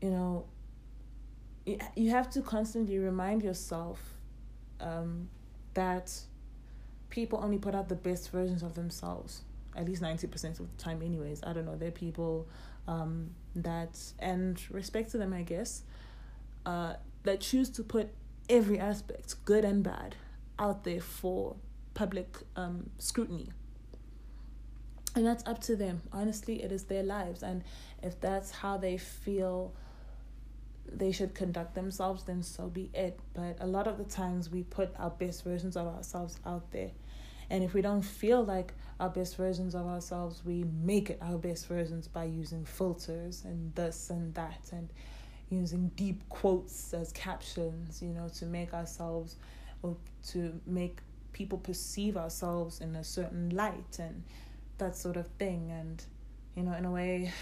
you 0.00 0.10
know 0.10 0.46
you 1.96 2.10
have 2.10 2.30
to 2.30 2.42
constantly 2.42 2.98
remind 2.98 3.42
yourself 3.42 4.00
um, 4.80 5.28
that 5.74 6.12
people 7.10 7.40
only 7.42 7.58
put 7.58 7.74
out 7.74 7.88
the 7.88 7.94
best 7.96 8.30
versions 8.30 8.62
of 8.62 8.74
themselves 8.74 9.42
at 9.76 9.84
least 9.84 10.00
90% 10.02 10.58
of 10.58 10.74
the 10.74 10.82
time 10.82 11.02
anyways. 11.02 11.42
I 11.44 11.52
don't 11.52 11.66
know 11.66 11.76
they're 11.76 11.90
people 11.90 12.48
um, 12.88 13.30
that 13.56 13.98
and 14.18 14.60
respect 14.70 15.10
to 15.10 15.18
them 15.18 15.32
i 15.32 15.42
guess 15.42 15.82
uh, 16.66 16.94
that 17.24 17.40
choose 17.40 17.70
to 17.70 17.82
put 17.82 18.08
every 18.48 18.78
aspect 18.78 19.34
good 19.44 19.64
and 19.64 19.82
bad 19.82 20.14
out 20.58 20.84
there 20.84 21.00
for 21.00 21.56
public 21.94 22.36
um, 22.54 22.90
scrutiny 22.98 23.48
and 25.16 25.26
that's 25.26 25.44
up 25.46 25.60
to 25.62 25.74
them. 25.74 26.02
Honestly 26.12 26.62
it 26.62 26.70
is 26.70 26.84
their 26.84 27.02
lives. 27.02 27.42
And 27.42 27.64
if 28.02 28.20
that's 28.20 28.50
how 28.50 28.76
they 28.76 28.98
feel 28.98 29.72
they 30.88 31.10
should 31.10 31.34
conduct 31.34 31.74
themselves 31.74 32.22
then 32.24 32.42
so 32.42 32.68
be 32.68 32.90
it. 32.94 33.18
But 33.34 33.56
a 33.60 33.66
lot 33.66 33.88
of 33.88 33.98
the 33.98 34.04
times 34.04 34.50
we 34.50 34.62
put 34.62 34.90
our 34.98 35.10
best 35.10 35.42
versions 35.42 35.76
of 35.76 35.86
ourselves 35.86 36.38
out 36.46 36.70
there. 36.70 36.92
And 37.48 37.64
if 37.64 37.74
we 37.74 37.80
don't 37.80 38.02
feel 38.02 38.44
like 38.44 38.72
our 38.98 39.08
best 39.08 39.36
versions 39.36 39.74
of 39.74 39.86
ourselves, 39.86 40.42
we 40.44 40.64
make 40.64 41.10
it 41.10 41.18
our 41.22 41.38
best 41.38 41.68
versions 41.68 42.08
by 42.08 42.24
using 42.24 42.64
filters 42.64 43.44
and 43.44 43.74
this 43.74 44.10
and 44.10 44.34
that 44.34 44.70
and 44.72 44.90
using 45.48 45.88
deep 45.94 46.28
quotes 46.28 46.92
as 46.92 47.12
captions, 47.12 48.02
you 48.02 48.08
know, 48.08 48.28
to 48.28 48.46
make 48.46 48.74
ourselves 48.74 49.36
or 49.82 49.96
to 50.28 50.60
make 50.66 50.98
people 51.32 51.58
perceive 51.58 52.16
ourselves 52.16 52.80
in 52.80 52.96
a 52.96 53.04
certain 53.04 53.50
light. 53.50 53.98
And 53.98 54.24
that 54.78 54.96
sort 54.96 55.16
of 55.16 55.26
thing. 55.38 55.70
And, 55.70 56.04
you 56.54 56.62
know, 56.62 56.72
in 56.74 56.84
a 56.84 56.90
way, 56.90 57.32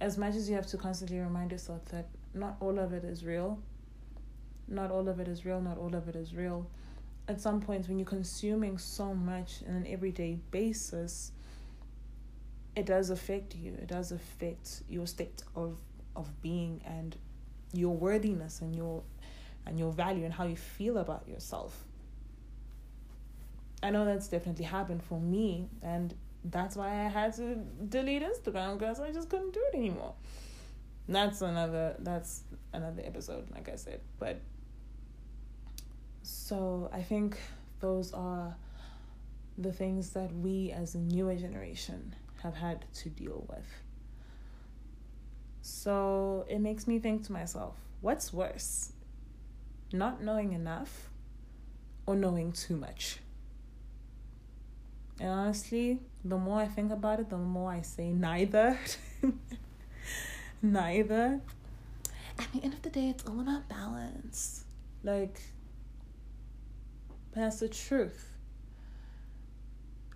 as 0.00 0.18
much 0.18 0.34
as 0.34 0.48
you 0.48 0.56
have 0.56 0.66
to 0.68 0.76
constantly 0.76 1.18
remind 1.18 1.52
yourself 1.52 1.84
that 1.86 2.08
not 2.34 2.56
all 2.60 2.78
of 2.78 2.92
it 2.92 3.04
is 3.04 3.24
real, 3.24 3.60
not 4.68 4.90
all 4.90 5.08
of 5.08 5.20
it 5.20 5.28
is 5.28 5.44
real, 5.44 5.60
not 5.60 5.78
all 5.78 5.94
of 5.94 6.08
it 6.08 6.16
is 6.16 6.34
real 6.34 6.66
at 7.28 7.40
some 7.40 7.60
points 7.60 7.88
when 7.88 7.98
you're 7.98 8.06
consuming 8.06 8.78
so 8.78 9.14
much 9.14 9.62
on 9.68 9.74
an 9.74 9.86
everyday 9.86 10.38
basis 10.50 11.32
it 12.74 12.86
does 12.86 13.10
affect 13.10 13.54
you 13.54 13.72
it 13.74 13.86
does 13.86 14.12
affect 14.12 14.82
your 14.88 15.06
state 15.06 15.42
of 15.54 15.78
of 16.16 16.42
being 16.42 16.80
and 16.84 17.16
your 17.72 17.96
worthiness 17.96 18.60
and 18.60 18.74
your 18.74 19.02
and 19.66 19.78
your 19.78 19.92
value 19.92 20.24
and 20.24 20.34
how 20.34 20.44
you 20.44 20.56
feel 20.56 20.98
about 20.98 21.26
yourself 21.28 21.84
i 23.82 23.90
know 23.90 24.04
that's 24.04 24.28
definitely 24.28 24.64
happened 24.64 25.02
for 25.02 25.20
me 25.20 25.68
and 25.82 26.14
that's 26.46 26.76
why 26.76 26.88
i 26.88 27.08
had 27.08 27.32
to 27.32 27.56
delete 27.88 28.22
instagram 28.22 28.78
because 28.78 29.00
i 29.00 29.10
just 29.10 29.28
couldn't 29.28 29.52
do 29.52 29.62
it 29.72 29.76
anymore 29.76 30.14
that's 31.08 31.42
another 31.42 31.94
that's 32.00 32.42
another 32.72 33.02
episode 33.04 33.48
like 33.52 33.68
i 33.68 33.76
said 33.76 34.00
but 34.18 34.40
so 36.22 36.88
I 36.92 37.02
think 37.02 37.36
those 37.80 38.12
are 38.12 38.54
the 39.58 39.72
things 39.72 40.10
that 40.10 40.32
we 40.34 40.70
as 40.70 40.94
a 40.94 40.98
newer 40.98 41.34
generation 41.34 42.14
have 42.42 42.54
had 42.54 42.84
to 42.94 43.08
deal 43.08 43.44
with. 43.48 43.66
So 45.60 46.44
it 46.48 46.60
makes 46.60 46.86
me 46.86 46.98
think 46.98 47.26
to 47.26 47.32
myself, 47.32 47.76
what's 48.00 48.32
worse? 48.32 48.92
Not 49.92 50.22
knowing 50.22 50.52
enough 50.52 51.10
or 52.06 52.16
knowing 52.16 52.52
too 52.52 52.76
much? 52.76 53.18
And 55.20 55.28
honestly, 55.28 56.00
the 56.24 56.36
more 56.36 56.60
I 56.60 56.66
think 56.66 56.92
about 56.92 57.20
it, 57.20 57.30
the 57.30 57.38
more 57.38 57.70
I 57.70 57.82
say 57.82 58.12
neither. 58.12 58.78
neither. 60.62 61.40
At 62.38 62.52
the 62.52 62.62
end 62.64 62.74
of 62.74 62.82
the 62.82 62.90
day, 62.90 63.08
it's 63.08 63.24
all 63.26 63.40
about 63.40 63.68
balance. 63.68 64.64
Like, 65.04 65.40
that's 67.32 67.60
the 67.60 67.68
truth. 67.68 68.30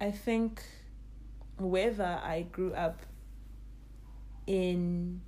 I 0.00 0.10
think 0.10 0.62
whether 1.58 2.20
I 2.22 2.42
grew 2.52 2.74
up 2.74 3.00
in, 4.46 5.20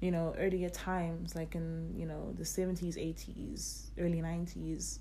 you 0.00 0.10
know, 0.10 0.34
earlier 0.38 0.70
times, 0.70 1.34
like 1.34 1.54
in, 1.54 1.94
you 1.96 2.06
know, 2.06 2.32
the 2.36 2.44
70s, 2.44 2.96
80s, 2.96 3.86
early 3.98 4.22
90s. 4.22 4.98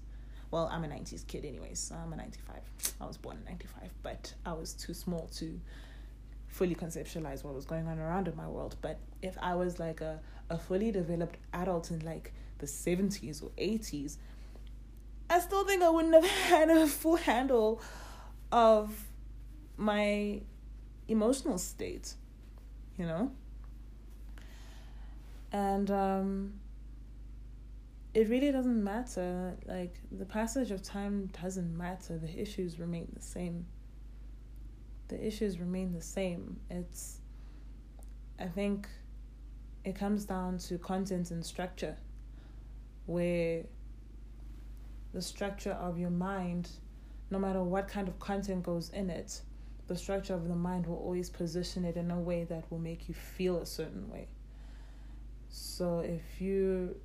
Well, 0.51 0.69
I'm 0.71 0.83
a 0.83 0.87
90s 0.87 1.27
kid, 1.27 1.45
anyways. 1.45 1.79
So 1.79 1.95
I'm 1.95 2.11
a 2.13 2.15
95. 2.15 2.55
I 2.99 3.05
was 3.05 3.17
born 3.17 3.37
in 3.37 3.45
95, 3.45 3.89
but 4.01 4.33
I 4.45 4.53
was 4.53 4.73
too 4.73 4.93
small 4.93 5.27
to 5.35 5.59
fully 6.47 6.75
conceptualize 6.75 7.43
what 7.43 7.53
was 7.53 7.65
going 7.65 7.87
on 7.87 7.99
around 7.99 8.27
in 8.27 8.35
my 8.35 8.47
world. 8.47 8.75
But 8.81 8.97
if 9.21 9.37
I 9.41 9.55
was 9.55 9.79
like 9.79 10.01
a, 10.01 10.19
a 10.49 10.57
fully 10.57 10.91
developed 10.91 11.37
adult 11.53 11.91
in 11.91 11.99
like 11.99 12.33
the 12.57 12.65
70s 12.65 13.43
or 13.43 13.49
80s, 13.57 14.17
I 15.29 15.39
still 15.39 15.63
think 15.65 15.83
I 15.83 15.89
wouldn't 15.89 16.15
have 16.15 16.25
had 16.49 16.69
a 16.69 16.87
full 16.87 17.15
handle 17.15 17.81
of 18.51 19.05
my 19.77 20.41
emotional 21.07 21.59
state, 21.59 22.15
you 22.97 23.05
know? 23.05 23.31
And 25.51 25.89
um, 25.91 26.53
it 28.13 28.29
really 28.29 28.51
doesn't 28.51 28.83
matter. 28.83 29.55
Like, 29.65 29.99
the 30.11 30.25
passage 30.25 30.71
of 30.71 30.81
time 30.81 31.29
doesn't 31.41 31.77
matter. 31.77 32.17
The 32.17 32.39
issues 32.39 32.79
remain 32.79 33.07
the 33.13 33.21
same. 33.21 33.65
The 35.09 35.25
issues 35.25 35.59
remain 35.59 35.93
the 35.93 36.01
same. 36.01 36.59
It's, 36.69 37.19
I 38.39 38.45
think 38.47 38.87
it 39.83 39.95
comes 39.95 40.25
down 40.25 40.57
to 40.59 40.77
content 40.77 41.31
and 41.31 41.45
structure, 41.45 41.97
where 43.05 43.63
the 45.13 45.21
structure 45.21 45.71
of 45.71 45.97
your 45.97 46.11
mind, 46.11 46.69
no 47.31 47.39
matter 47.39 47.63
what 47.63 47.87
kind 47.87 48.07
of 48.07 48.19
content 48.19 48.63
goes 48.63 48.89
in 48.89 49.09
it, 49.09 49.41
the 49.87 49.95
structure 49.95 50.35
of 50.35 50.47
the 50.47 50.55
mind 50.55 50.85
will 50.85 50.97
always 50.97 51.29
position 51.29 51.83
it 51.85 51.95
in 51.95 52.11
a 52.11 52.19
way 52.19 52.43
that 52.43 52.63
will 52.69 52.77
make 52.77 53.07
you 53.07 53.15
feel 53.15 53.57
a 53.57 53.65
certain 53.65 54.07
way. 54.09 54.27
So 55.49 55.99
if 55.99 56.39
you, 56.39 56.95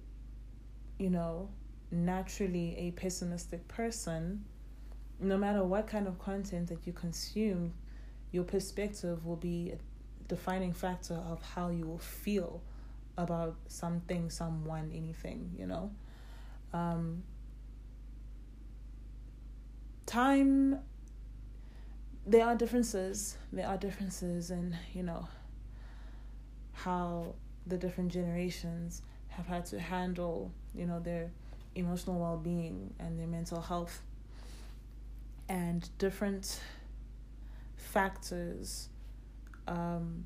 you 0.99 1.11
know, 1.11 1.49
naturally 1.91 2.77
a 2.79 2.91
pessimistic 2.93 3.67
person, 3.69 4.45
no 5.21 5.37
matter 5.37 5.65
what 5.65 5.87
kind 5.87 6.07
of 6.07 6.19
content 6.19 6.69
that 6.69 6.87
you 6.87 6.93
consume, 6.93 7.73
your 8.33 8.45
perspective 8.45 9.25
will 9.25 9.37
be 9.37 9.73
a 9.73 9.79
defining 10.29 10.73
factor 10.73 11.15
of 11.15 11.43
how 11.43 11.69
you 11.69 11.87
will 11.87 11.99
feel 11.99 12.63
about 13.17 13.57
something, 13.69 14.29
someone, 14.31 14.91
anything, 14.95 15.55
you 15.57 15.67
know. 15.67 15.91
Um, 16.73 17.23
time 20.07 20.79
there 22.27 22.45
are 22.45 22.55
differences 22.55 23.37
there 23.53 23.67
are 23.67 23.77
differences 23.77 24.51
in 24.51 24.77
you 24.93 25.03
know 25.03 25.27
how 26.73 27.35
the 27.67 27.77
different 27.77 28.13
generations 28.13 29.03
have 29.29 29.47
had 29.47 29.65
to 29.65 29.79
handle 29.79 30.53
you 30.75 30.87
know 30.87 31.01
their 31.01 31.31
emotional 31.75 32.19
well-being 32.19 32.95
and 32.99 33.19
their 33.19 33.27
mental 33.27 33.61
health 33.61 34.03
and 35.49 35.89
different 35.99 36.61
factors 37.77 38.89
um, 39.67 40.25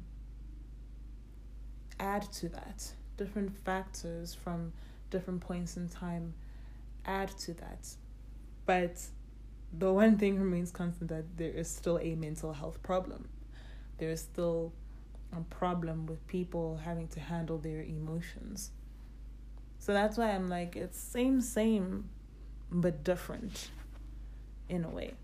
add 1.98 2.22
to 2.32 2.48
that 2.48 2.92
different 3.16 3.56
factors 3.64 4.34
from 4.34 4.72
different 5.10 5.40
points 5.40 5.76
in 5.76 5.88
time 5.88 6.34
add 7.06 7.28
to 7.38 7.52
that 7.54 7.88
but 8.66 9.00
the 9.76 9.92
one 9.92 10.16
thing 10.16 10.38
remains 10.38 10.70
constant 10.70 11.10
that 11.10 11.36
there 11.36 11.50
is 11.50 11.68
still 11.68 11.98
a 11.98 12.14
mental 12.14 12.52
health 12.52 12.82
problem. 12.82 13.28
There 13.98 14.10
is 14.10 14.20
still 14.20 14.72
a 15.36 15.40
problem 15.40 16.06
with 16.06 16.26
people 16.26 16.80
having 16.84 17.08
to 17.08 17.20
handle 17.20 17.58
their 17.58 17.82
emotions. 17.82 18.70
So 19.78 19.92
that's 19.92 20.16
why 20.18 20.30
I'm 20.32 20.48
like, 20.48 20.76
it's 20.76 20.98
same, 20.98 21.40
same, 21.40 22.08
but 22.70 23.04
different 23.04 23.70
in 24.68 24.84
a 24.84 24.88
way. 24.88 25.14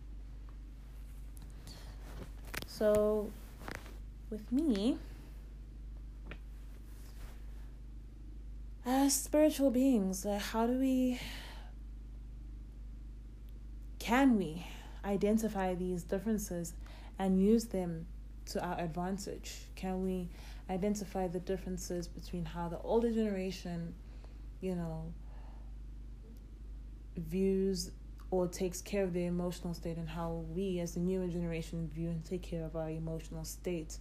So 2.66 3.30
with 4.30 4.50
me, 4.50 4.98
as 8.86 9.14
spiritual 9.14 9.70
beings, 9.70 10.26
uh, 10.26 10.38
how 10.38 10.66
do 10.66 10.78
we 10.78 11.20
can 13.98 14.36
we 14.36 14.66
identify 15.04 15.74
these 15.74 16.02
differences 16.02 16.74
and 17.18 17.40
use 17.40 17.66
them 17.66 18.06
to 18.46 18.62
our 18.62 18.78
advantage? 18.78 19.62
Can 19.76 20.02
we 20.02 20.28
identify 20.68 21.26
the 21.28 21.40
differences 21.40 22.06
between 22.06 22.44
how 22.44 22.68
the 22.68 22.78
older 22.80 23.10
generation, 23.10 23.94
you 24.64 24.74
know, 24.74 25.12
views 27.16 27.90
or 28.30 28.48
takes 28.48 28.80
care 28.80 29.04
of 29.04 29.12
their 29.12 29.28
emotional 29.28 29.74
state 29.74 29.96
and 29.96 30.08
how 30.08 30.44
we 30.48 30.80
as 30.80 30.94
the 30.94 31.00
newer 31.00 31.28
generation 31.28 31.88
view 31.88 32.08
and 32.08 32.24
take 32.24 32.42
care 32.42 32.64
of 32.64 32.74
our 32.74 32.90
emotional 32.90 33.44
state? 33.44 33.98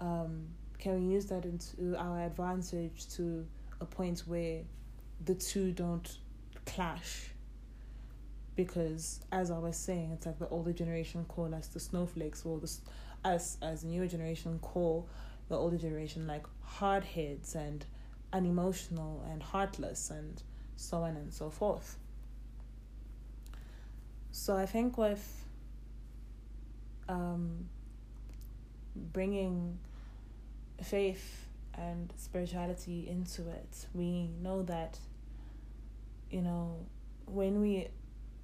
Um, 0.00 0.48
can 0.78 1.06
we 1.06 1.14
use 1.14 1.26
that 1.26 1.44
into 1.44 1.96
our 1.96 2.24
advantage 2.24 3.08
to 3.16 3.46
a 3.80 3.84
point 3.84 4.20
where 4.26 4.62
the 5.24 5.34
two 5.34 5.72
don't 5.72 6.18
clash? 6.64 7.30
because 8.56 9.20
as 9.30 9.50
I 9.50 9.58
was 9.58 9.76
saying, 9.76 10.12
it's 10.12 10.26
like 10.26 10.38
the 10.38 10.48
older 10.48 10.72
generation 10.72 11.24
call 11.28 11.54
us 11.54 11.68
the 11.68 11.78
snowflakes, 11.78 12.44
or 12.44 12.58
the 12.58 12.72
us 13.24 13.58
as 13.62 13.82
the 13.82 13.88
newer 13.88 14.06
generation 14.06 14.58
call 14.60 15.08
the 15.48 15.56
older 15.56 15.76
generation 15.76 16.26
like 16.26 16.44
hard 16.62 17.04
heads 17.04 17.54
and 17.54 17.84
unemotional 18.32 19.24
and 19.30 19.42
heartless 19.42 20.10
and 20.10 20.42
so 20.76 20.98
on 20.98 21.16
and 21.16 21.32
so 21.32 21.50
forth. 21.50 21.96
So 24.32 24.56
I 24.56 24.66
think 24.66 24.98
with 24.98 25.44
um, 27.08 27.68
bringing 28.94 29.78
faith 30.82 31.46
and 31.74 32.12
spirituality 32.16 33.08
into 33.08 33.48
it, 33.48 33.86
we 33.94 34.28
know 34.42 34.62
that, 34.64 34.98
you 36.30 36.42
know, 36.42 36.76
when 37.26 37.60
we 37.60 37.88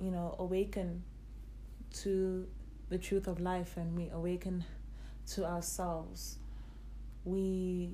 you 0.03 0.11
know, 0.11 0.35
awaken 0.39 1.05
to 1.93 2.47
the 2.89 2.99
truth 2.99 3.29
of 3.29 3.41
life 3.41 3.77
and 3.77 3.97
we 3.97 4.11
awaken 4.11 4.65
to 5.29 5.45
ourselves, 5.45 6.39
we 7.25 7.91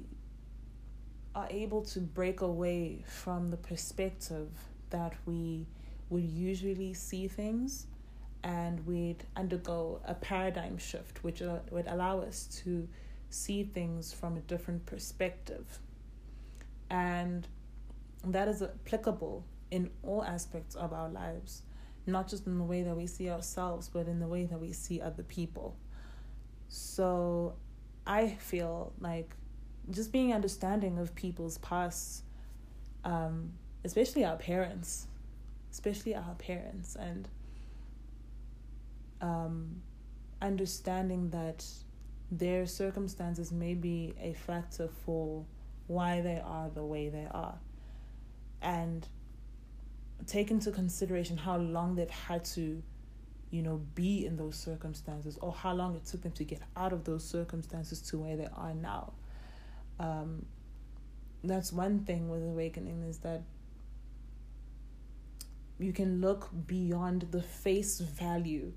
are 1.35 1.47
able 1.51 1.83
to 1.83 2.01
break 2.01 2.41
away 2.41 3.05
from 3.07 3.51
the 3.51 3.57
perspective 3.57 4.49
that 4.91 5.13
we 5.27 5.67
would 6.11 6.25
usually 6.25 6.95
see 6.95 7.29
things 7.29 7.87
and 8.43 8.85
we'd 8.87 9.25
undergo 9.37 10.01
a 10.07 10.15
paradigm 10.15 10.79
shift 10.79 11.23
which 11.23 11.43
uh, 11.43 11.59
would 11.71 11.87
allow 11.87 12.21
us 12.21 12.45
to 12.63 12.89
see 13.31 13.65
things 13.65 14.13
from 14.13 14.37
a 14.37 14.41
different 14.41 14.85
perspective 14.87 15.81
and 16.89 17.47
that 18.25 18.49
is 18.49 18.63
applicable 18.63 19.45
in 19.71 19.91
all 20.03 20.25
aspects 20.25 20.75
of 20.75 20.93
our 20.93 21.11
lives 21.11 21.63
not 22.09 22.27
just 22.27 22.47
in 22.47 22.59
the 22.59 22.65
way 22.65 22.83
that 22.83 22.97
we 22.97 23.07
see 23.07 23.31
ourselves, 23.31 23.89
but 23.89 24.09
in 24.09 24.19
the 24.19 24.27
way 24.27 24.47
that 24.47 24.59
we 24.59 24.73
see 24.73 25.01
other 25.01 25.23
people. 25.23 25.77
So 26.69 27.55
I 28.07 28.29
feel 28.29 28.93
like 29.01 29.35
just 29.91 30.13
being 30.13 30.33
understanding 30.33 30.99
of 30.99 31.15
people's 31.15 31.59
past, 31.59 32.23
um, 33.05 33.53
especially 33.85 34.25
our 34.25 34.37
parents, 34.37 35.07
especially 35.71 36.15
our 36.15 36.35
parents, 36.39 36.97
and 36.97 37.29
um, 39.21 39.83
understanding 40.43 41.31
that 41.31 41.65
their 42.31 42.67
circumstances 42.67 43.51
may 43.53 43.75
be 43.75 44.15
a 44.21 44.35
factor 44.35 44.89
for 45.05 45.45
why 45.87 46.21
they 46.21 46.41
are 46.45 46.69
the 46.71 46.85
way 46.85 47.09
they 47.09 47.27
are. 47.31 47.59
And 48.61 49.07
take 50.27 50.51
into 50.51 50.71
consideration 50.71 51.37
how 51.37 51.57
long 51.57 51.95
they've 51.95 52.11
had 52.11 52.45
to 52.45 52.83
you 53.51 53.63
know 53.63 53.81
be 53.95 54.27
in 54.27 54.37
those 54.37 54.57
circumstances 54.57 55.39
or 55.41 55.53
how 55.53 55.73
long 55.73 55.95
it 55.95 56.05
took 56.05 56.23
them 56.23 56.33
to 56.33 56.45
get 56.45 56.61
out 56.77 56.93
of 56.93 57.05
those 57.05 57.25
circumstances 57.25 58.03
to 58.03 58.19
where 58.19 58.37
they 58.37 58.49
are 58.57 58.75
now 58.75 59.13
um, 59.99 60.45
that's 61.45 61.73
one 61.73 62.01
thing 62.05 62.29
with 62.29 62.43
awakening 62.43 63.03
is 63.03 63.19
that 63.19 63.43
you 65.79 65.93
can 65.93 66.21
look 66.21 66.49
beyond 66.67 67.29
the 67.31 67.43
face 67.43 68.01
value 68.01 68.73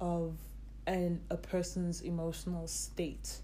of 0.00 0.36
an, 0.86 1.20
a 1.30 1.36
person's 1.36 2.00
emotional 2.02 2.66
state 2.68 3.38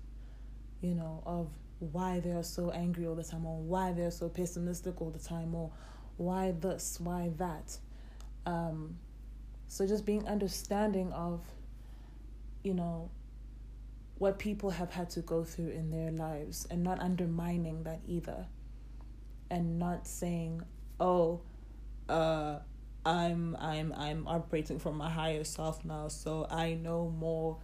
you 0.80 0.94
know 0.94 1.22
of 1.26 1.48
why 1.78 2.20
they 2.20 2.30
are 2.30 2.42
so 2.42 2.70
angry 2.70 3.06
all 3.06 3.14
the 3.14 3.24
time 3.24 3.44
or 3.44 3.58
why 3.58 3.92
they're 3.92 4.10
so 4.10 4.28
pessimistic 4.28 5.00
all 5.00 5.10
the 5.10 5.18
time 5.18 5.54
or 5.54 5.70
why 6.16 6.52
this, 6.52 6.98
why 7.00 7.30
that. 7.36 7.76
Um, 8.46 8.98
so 9.68 9.86
just 9.86 10.04
being 10.06 10.26
understanding 10.28 11.12
of, 11.12 11.40
you 12.62 12.74
know, 12.74 13.10
what 14.18 14.38
people 14.38 14.70
have 14.70 14.90
had 14.90 15.10
to 15.10 15.20
go 15.20 15.44
through 15.44 15.70
in 15.70 15.90
their 15.90 16.10
lives 16.10 16.66
and 16.70 16.82
not 16.82 17.00
undermining 17.00 17.82
that 17.84 18.00
either. 18.06 18.46
And 19.50 19.78
not 19.78 20.06
saying, 20.06 20.62
oh, 20.98 21.42
uh, 22.08 22.58
I'm 23.04 23.56
I'm 23.56 23.92
I'm 23.96 24.26
operating 24.26 24.78
from 24.78 24.96
my 24.96 25.10
higher 25.10 25.44
self 25.44 25.84
now, 25.84 26.08
so 26.08 26.46
I 26.50 26.74
know 26.74 27.12
more 27.16 27.58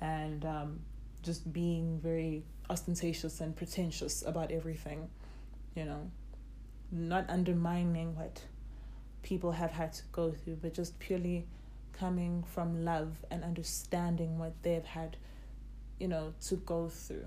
and 0.00 0.44
um, 0.44 0.80
just 1.22 1.52
being 1.52 2.00
very 2.00 2.44
ostentatious 2.70 3.40
and 3.40 3.54
pretentious 3.54 4.22
about 4.22 4.50
everything, 4.50 5.08
you 5.74 5.84
know, 5.84 6.10
not 6.90 7.28
undermining 7.28 8.16
what 8.16 8.42
people 9.22 9.52
have 9.52 9.72
had 9.72 9.92
to 9.92 10.02
go 10.12 10.30
through, 10.30 10.56
but 10.56 10.72
just 10.72 10.98
purely 10.98 11.46
coming 11.92 12.44
from 12.44 12.84
love 12.84 13.24
and 13.30 13.42
understanding 13.42 14.38
what 14.38 14.52
they've 14.62 14.84
had, 14.84 15.16
you 15.98 16.08
know, 16.08 16.34
to 16.46 16.56
go 16.56 16.88
through. 16.88 17.26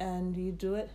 And 0.00 0.36
you 0.36 0.52
do 0.52 0.74
it, 0.74 0.90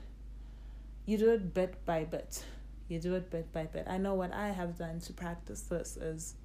you 1.05 1.17
do 1.17 1.31
it 1.31 1.53
bit 1.53 1.85
by 1.85 2.03
bit. 2.03 2.43
You 2.87 2.99
do 2.99 3.15
it 3.15 3.29
bit 3.29 3.51
by 3.53 3.65
bit. 3.65 3.85
I 3.87 3.97
know 3.97 4.15
what 4.15 4.33
I 4.33 4.49
have 4.49 4.77
done 4.77 4.99
to 5.01 5.13
practice 5.13 5.61
this 5.61 5.95
is 5.97 6.35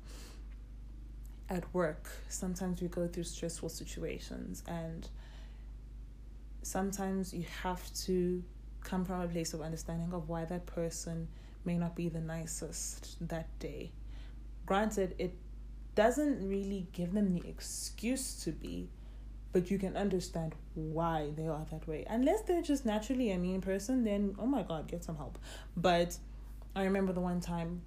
at 1.49 1.73
work. 1.75 2.09
Sometimes 2.29 2.81
we 2.81 2.89
go 2.89 3.07
through 3.07 3.25
stressful 3.25 3.69
situations, 3.69 4.63
and 4.67 5.09
sometimes 6.63 7.33
you 7.35 7.45
have 7.63 7.93
to 7.95 8.43
come 8.83 9.05
from 9.05 9.23
a 9.23 9.29
place 9.29 9.55
of 9.55 9.61
understanding 9.61 10.13
of 10.13 10.29
why 10.29 10.45
that 10.45 10.67
person 10.67 11.29
may 11.65 11.79
not 11.79 11.97
be 11.97 12.09
the 12.09 12.21
nicest 12.21 13.17
that 13.29 13.49
day. 13.59 13.91
Granted, 14.67 15.15
it 15.19 15.35
doesn't 15.95 16.47
really 16.47 16.87
give 16.93 17.13
them 17.13 17.33
the 17.33 17.47
excuse 17.49 18.43
to 18.45 18.53
be, 18.53 18.89
but 19.55 19.71
you 19.71 19.79
can 19.79 19.97
understand 19.97 20.53
why 20.75 21.31
they 21.37 21.47
are 21.47 21.65
that 21.71 21.87
way. 21.87 22.05
Unless 22.11 22.43
they're 22.43 22.61
just 22.61 22.85
naturally 22.85 23.31
a 23.31 23.39
mean 23.39 23.61
person, 23.61 24.03
then 24.03 24.35
oh 24.39 24.47
my 24.47 24.65
god, 24.65 24.89
get 24.89 25.05
some 25.05 25.17
help. 25.17 25.39
But 25.77 26.19
I 26.75 26.83
remember 26.83 27.13
the 27.13 27.21
one 27.21 27.41
time 27.41 27.81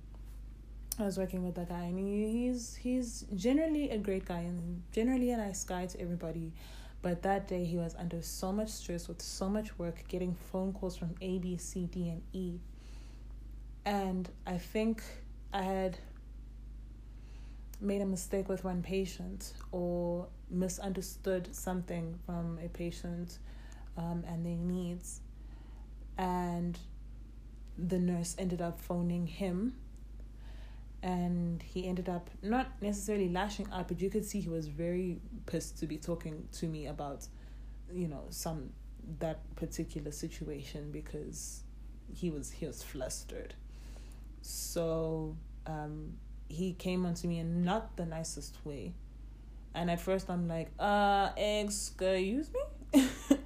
I 0.98 1.04
was 1.04 1.18
working 1.18 1.44
with 1.44 1.56
that 1.56 1.68
guy, 1.68 1.84
and 1.84 2.00
he, 2.00 2.32
he's 2.32 2.76
he's 2.78 3.26
generally 3.36 3.90
a 3.90 3.98
great 3.98 4.24
guy 4.26 4.40
and 4.40 4.82
generally 4.94 5.32
a 5.32 5.38
nice 5.38 5.66
guy 5.66 5.86
to 5.88 6.00
everybody. 6.00 6.54
But 7.02 7.22
that 7.24 7.50
day 7.50 7.66
he 7.66 7.76
was 7.76 7.96
under 8.00 8.22
so 8.22 8.54
much 8.54 8.70
stress 8.70 9.10
with 9.10 9.22
so 9.22 9.50
much 9.50 9.78
work, 9.78 10.08
getting 10.08 10.36
phone 10.52 10.72
calls 10.72 10.96
from 10.96 11.16
A, 11.22 11.38
B, 11.38 11.58
C, 11.58 11.86
D, 11.86 12.10
and 12.10 12.22
E. 12.32 12.60
And 13.86 14.30
I 14.46 14.58
think 14.58 15.04
I 15.52 15.64
had 15.64 15.98
made 17.80 18.02
a 18.02 18.06
mistake 18.06 18.50
with 18.50 18.64
one 18.64 18.82
patient 18.82 19.54
or 19.72 20.28
misunderstood 20.50 21.54
something 21.56 22.18
from 22.26 22.60
a 22.64 22.70
patient 22.70 23.38
um, 23.98 24.24
and 24.28 24.46
their 24.46 24.56
needs. 24.56 25.22
And 26.18 26.78
the 27.78 28.00
nurse 28.00 28.36
ended 28.40 28.62
up 28.62 28.80
phoning 28.80 29.28
him 29.28 29.76
and 31.04 31.62
he 31.62 31.88
ended 31.88 32.10
up 32.10 32.30
not 32.42 32.68
necessarily 32.82 33.30
lashing 33.30 33.68
out 33.72 33.88
but 33.88 34.02
you 34.02 34.10
could 34.10 34.26
see 34.26 34.40
he 34.40 34.50
was 34.50 34.68
very 34.68 35.20
pissed 35.46 35.78
to 35.78 35.86
be 35.86 35.98
talking 35.98 36.48
to 36.52 36.66
me 36.66 36.88
about 36.88 37.28
you 37.94 38.08
know 38.08 38.24
some 38.30 38.72
that 39.20 39.40
particular 39.56 40.12
situation 40.12 40.92
because 40.92 41.62
he 42.12 42.30
was 42.32 42.52
he 42.52 42.66
was 42.66 42.82
flustered 42.82 43.54
so 44.42 45.36
um 45.68 46.14
he 46.50 46.74
came 46.74 47.06
onto 47.06 47.28
me 47.28 47.40
in 47.40 47.64
not 47.64 47.96
the 47.98 48.06
nicest 48.06 48.58
way 48.66 48.94
and 49.74 49.90
at 49.92 50.00
first 50.00 50.30
i'm 50.30 50.48
like 50.48 50.72
uh 50.80 51.30
excuse 51.38 52.50
me 52.94 53.04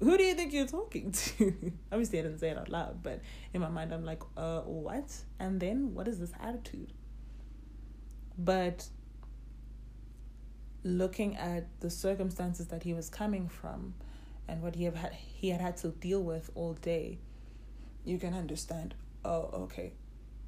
who 0.00 0.18
do 0.18 0.24
you 0.24 0.34
think 0.34 0.52
you're 0.52 0.66
talking 0.66 1.10
to? 1.10 1.72
Obviously, 1.92 2.18
I 2.18 2.22
didn't 2.22 2.38
say 2.38 2.50
it 2.50 2.58
out 2.58 2.68
loud, 2.68 3.02
but 3.02 3.20
in 3.54 3.60
my 3.60 3.68
mind, 3.68 3.92
I'm 3.92 4.04
like, 4.04 4.22
uh, 4.36 4.60
what? 4.60 5.14
And 5.38 5.58
then 5.60 5.94
what 5.94 6.06
is 6.06 6.18
this 6.18 6.32
attitude? 6.40 6.92
But 8.38 8.88
looking 10.82 11.36
at 11.36 11.66
the 11.80 11.90
circumstances 11.90 12.66
that 12.68 12.82
he 12.82 12.94
was 12.94 13.08
coming 13.08 13.48
from 13.48 13.94
and 14.46 14.62
what 14.62 14.76
he 14.76 14.84
had 14.84 15.12
he 15.12 15.48
had 15.48 15.60
had 15.60 15.76
to 15.78 15.88
deal 15.88 16.22
with 16.22 16.50
all 16.54 16.74
day, 16.74 17.18
you 18.04 18.18
can 18.18 18.34
understand, 18.34 18.94
oh, 19.24 19.50
okay, 19.54 19.92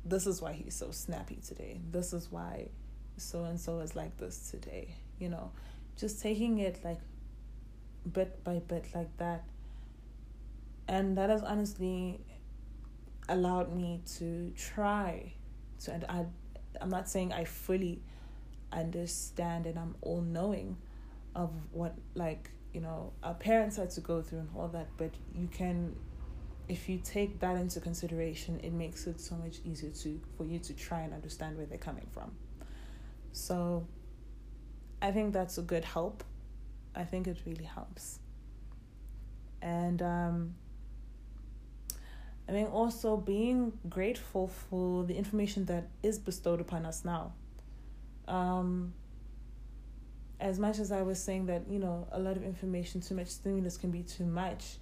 this 0.09 0.27
is 0.27 0.41
why 0.41 0.53
he's 0.53 0.75
so 0.75 0.91
snappy 0.91 1.39
today. 1.47 1.81
This 1.91 2.13
is 2.13 2.31
why 2.31 2.69
so 3.17 3.45
and 3.45 3.61
so 3.61 3.81
is 3.81 3.95
like 3.95 4.17
this 4.17 4.51
today. 4.51 4.95
You 5.19 5.29
know, 5.29 5.51
just 5.97 6.23
taking 6.23 6.59
it 6.59 6.81
like 6.85 7.01
bit 8.13 8.43
by 8.45 8.61
bit 8.61 8.87
like 8.95 9.15
that. 9.19 9.45
And 10.87 11.19
that 11.19 11.29
has 11.29 11.43
honestly 11.43 12.21
allowed 13.29 13.75
me 13.77 14.01
to 14.19 14.51
try 14.57 15.33
to 15.81 15.93
and 15.93 16.05
I 16.09 16.25
I'm 16.81 16.91
not 16.91 17.09
saying 17.09 17.33
I 17.33 17.45
fully 17.45 18.01
understand 18.73 19.67
and 19.67 19.79
I'm 19.79 19.95
all 20.01 20.21
knowing 20.21 20.77
of 21.35 21.51
what 21.73 21.95
like, 22.15 22.51
you 22.73 22.81
know, 22.81 23.13
our 23.23 23.35
parents 23.35 23.77
had 23.77 23.91
to 23.91 24.01
go 24.01 24.23
through 24.23 24.41
and 24.41 24.49
all 24.57 24.69
that, 24.69 24.89
but 24.97 25.11
you 25.35 25.49
can 25.49 25.95
if 26.69 26.89
you 26.89 26.99
take 26.99 27.41
that 27.41 27.57
into 27.57 27.81
consideration, 27.81 28.61
it 28.63 28.73
makes 28.73 29.07
it 29.07 29.21
so 29.21 29.35
much 29.37 29.59
easier 29.65 29.91
to 29.91 30.21
for 30.37 30.45
you 30.45 30.59
to 30.59 30.75
try 30.75 31.01
and 31.01 31.13
understand 31.15 31.57
where 31.57 31.67
they're 31.67 31.79
coming 31.79 32.07
from. 32.13 32.33
So 33.33 33.87
I 35.01 35.11
think 35.13 35.33
that's 35.33 35.59
a 35.59 35.63
good 35.63 35.85
help 35.85 36.25
I 36.99 37.05
think 37.05 37.29
it 37.29 37.39
really 37.47 37.65
helps. 37.65 38.19
And 39.63 40.03
um, 40.03 40.55
I 42.49 42.53
think 42.53 42.73
also 42.73 43.17
being 43.17 43.73
grateful 43.89 44.49
for 44.49 45.05
the 45.05 45.15
information 45.15 45.65
that 45.67 45.89
is 46.03 46.19
bestowed 46.19 46.61
upon 46.61 46.85
us 46.85 47.05
now. 47.05 47.33
Um, 48.27 48.93
as 50.41 50.59
much 50.59 50.79
as 50.79 50.93
I 50.93 51.03
was 51.03 51.23
saying 51.23 51.47
that, 51.47 51.63
you 51.71 51.79
know, 51.79 52.09
a 52.13 52.19
lot 52.19 52.37
of 52.37 52.45
information, 52.45 53.01
too 53.01 53.15
much 53.15 53.29
stimulus 53.29 53.77
can 53.77 53.91
be 53.91 54.03
too 54.03 54.27
much, 54.27 54.77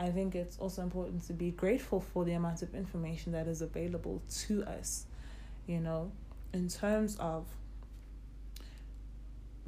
I 0.00 0.08
think 0.08 0.34
it's 0.34 0.56
also 0.56 0.80
important 0.80 1.26
to 1.26 1.34
be 1.34 1.50
grateful 1.50 2.00
for 2.00 2.24
the 2.24 2.32
amount 2.32 2.62
of 2.62 2.74
information 2.74 3.32
that 3.32 3.46
is 3.46 3.60
available 3.60 4.22
to 4.46 4.64
us, 4.64 5.04
you 5.66 5.78
know, 5.78 6.10
in 6.54 6.68
terms 6.68 7.16
of 7.20 7.44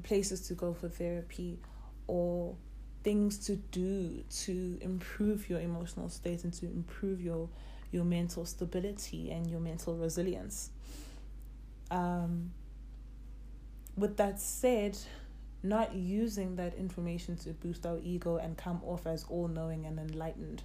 places 0.03 0.41
to 0.49 0.55
go 0.55 0.73
for 0.73 0.89
therapy 0.89 1.59
or 2.07 2.57
things 3.05 3.39
to 3.47 3.57
do 3.57 4.25
to 4.31 4.79
improve 4.81 5.51
your 5.51 5.61
emotional 5.61 6.09
state 6.09 6.45
and 6.45 6.55
to 6.55 6.67
improve 6.67 7.21
your 7.21 7.51
your 7.91 8.05
mental 8.05 8.47
stability 8.47 9.31
and 9.31 9.51
your 9.51 9.61
mental 9.61 9.95
resilience. 9.97 10.71
Um, 11.91 12.53
with 13.99 14.17
that 14.17 14.41
said, 14.41 14.97
not 15.63 15.95
using 15.95 16.57
that 16.57 16.75
information 16.75 17.37
to 17.37 17.51
boost 17.51 17.87
our 17.87 17.99
ego 18.03 18.37
and 18.37 18.57
come 18.57 18.81
off 18.85 19.07
as 19.07 19.25
all 19.29 19.49
knowing 19.49 19.87
and 19.87 19.99
enlightened, 19.99 20.63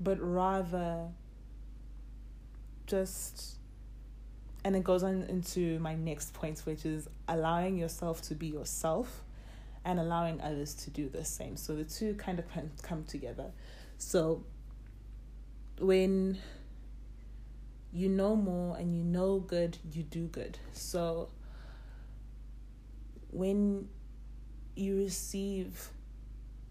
but 0.00 0.18
rather 0.20 1.08
just 2.86 3.56
and 4.64 4.74
it 4.74 4.82
goes 4.82 5.02
on 5.02 5.24
into 5.24 5.78
my 5.78 5.94
next 5.94 6.32
point, 6.32 6.60
which 6.60 6.86
is 6.86 7.06
allowing 7.28 7.76
yourself 7.76 8.22
to 8.22 8.34
be 8.34 8.46
yourself 8.46 9.22
and 9.84 10.00
allowing 10.00 10.40
others 10.40 10.72
to 10.72 10.90
do 10.90 11.08
the 11.08 11.24
same. 11.24 11.56
So 11.56 11.76
the 11.76 11.84
two 11.84 12.14
kind 12.14 12.38
of 12.38 12.46
come 12.82 13.04
together. 13.04 13.50
So 13.98 14.42
when 15.78 16.38
you 17.92 18.08
know 18.08 18.34
more 18.34 18.78
and 18.78 18.96
you 18.96 19.04
know 19.04 19.38
good, 19.40 19.76
you 19.92 20.02
do 20.02 20.26
good. 20.28 20.58
So 20.72 21.28
when 23.34 23.88
you 24.76 24.96
receive 24.96 25.90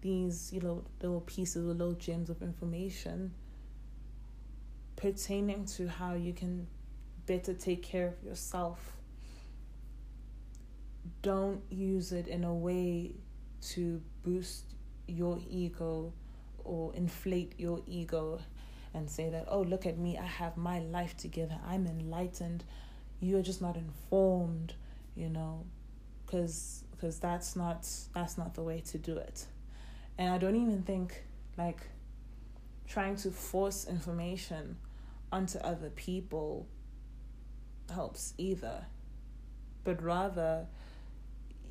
these, 0.00 0.52
you 0.52 0.60
know, 0.60 0.82
little 1.02 1.20
pieces, 1.20 1.64
or 1.66 1.72
little 1.72 1.92
gems 1.92 2.30
of 2.30 2.42
information 2.42 3.32
pertaining 4.96 5.64
to 5.64 5.88
how 5.88 6.14
you 6.14 6.32
can 6.32 6.66
better 7.26 7.52
take 7.52 7.82
care 7.82 8.08
of 8.08 8.22
yourself. 8.24 8.96
Don't 11.22 11.62
use 11.70 12.12
it 12.12 12.28
in 12.28 12.44
a 12.44 12.54
way 12.54 13.12
to 13.72 14.00
boost 14.22 14.64
your 15.06 15.38
ego 15.48 16.12
or 16.64 16.94
inflate 16.94 17.54
your 17.58 17.80
ego 17.86 18.40
and 18.94 19.10
say 19.10 19.28
that, 19.28 19.46
oh, 19.48 19.62
look 19.62 19.86
at 19.86 19.98
me, 19.98 20.16
I 20.16 20.26
have 20.26 20.56
my 20.56 20.78
life 20.78 21.16
together, 21.16 21.58
I'm 21.66 21.86
enlightened. 21.86 22.64
You're 23.20 23.42
just 23.42 23.60
not 23.60 23.76
informed, 23.76 24.74
you 25.14 25.28
know, 25.28 25.64
because 26.34 26.82
because 26.90 27.18
that's 27.20 27.54
not 27.54 27.88
that's 28.12 28.36
not 28.36 28.54
the 28.54 28.62
way 28.62 28.80
to 28.80 28.98
do 28.98 29.16
it. 29.16 29.46
And 30.18 30.32
I 30.32 30.38
don't 30.38 30.56
even 30.56 30.82
think 30.82 31.22
like 31.56 31.80
trying 32.88 33.16
to 33.16 33.30
force 33.30 33.86
information 33.86 34.76
onto 35.30 35.58
other 35.58 35.90
people 35.90 36.66
helps 37.92 38.34
either, 38.36 38.86
but 39.84 40.02
rather 40.02 40.66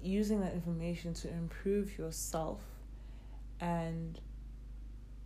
using 0.01 0.39
that 0.41 0.53
information 0.53 1.13
to 1.13 1.29
improve 1.29 1.97
yourself 1.97 2.61
and 3.59 4.19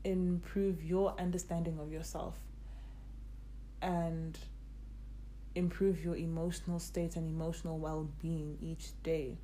improve 0.03 0.83
your 0.83 1.15
understanding 1.19 1.79
of 1.79 1.91
yourself 1.91 2.37
and 3.81 4.37
improve 5.57 6.03
your 6.03 6.15
emotional 6.15 6.79
state 6.79 7.15
and 7.15 7.27
emotional 7.27 7.79
well 7.79 8.09
being 8.21 8.57
each 8.61 8.91
day 9.03 9.37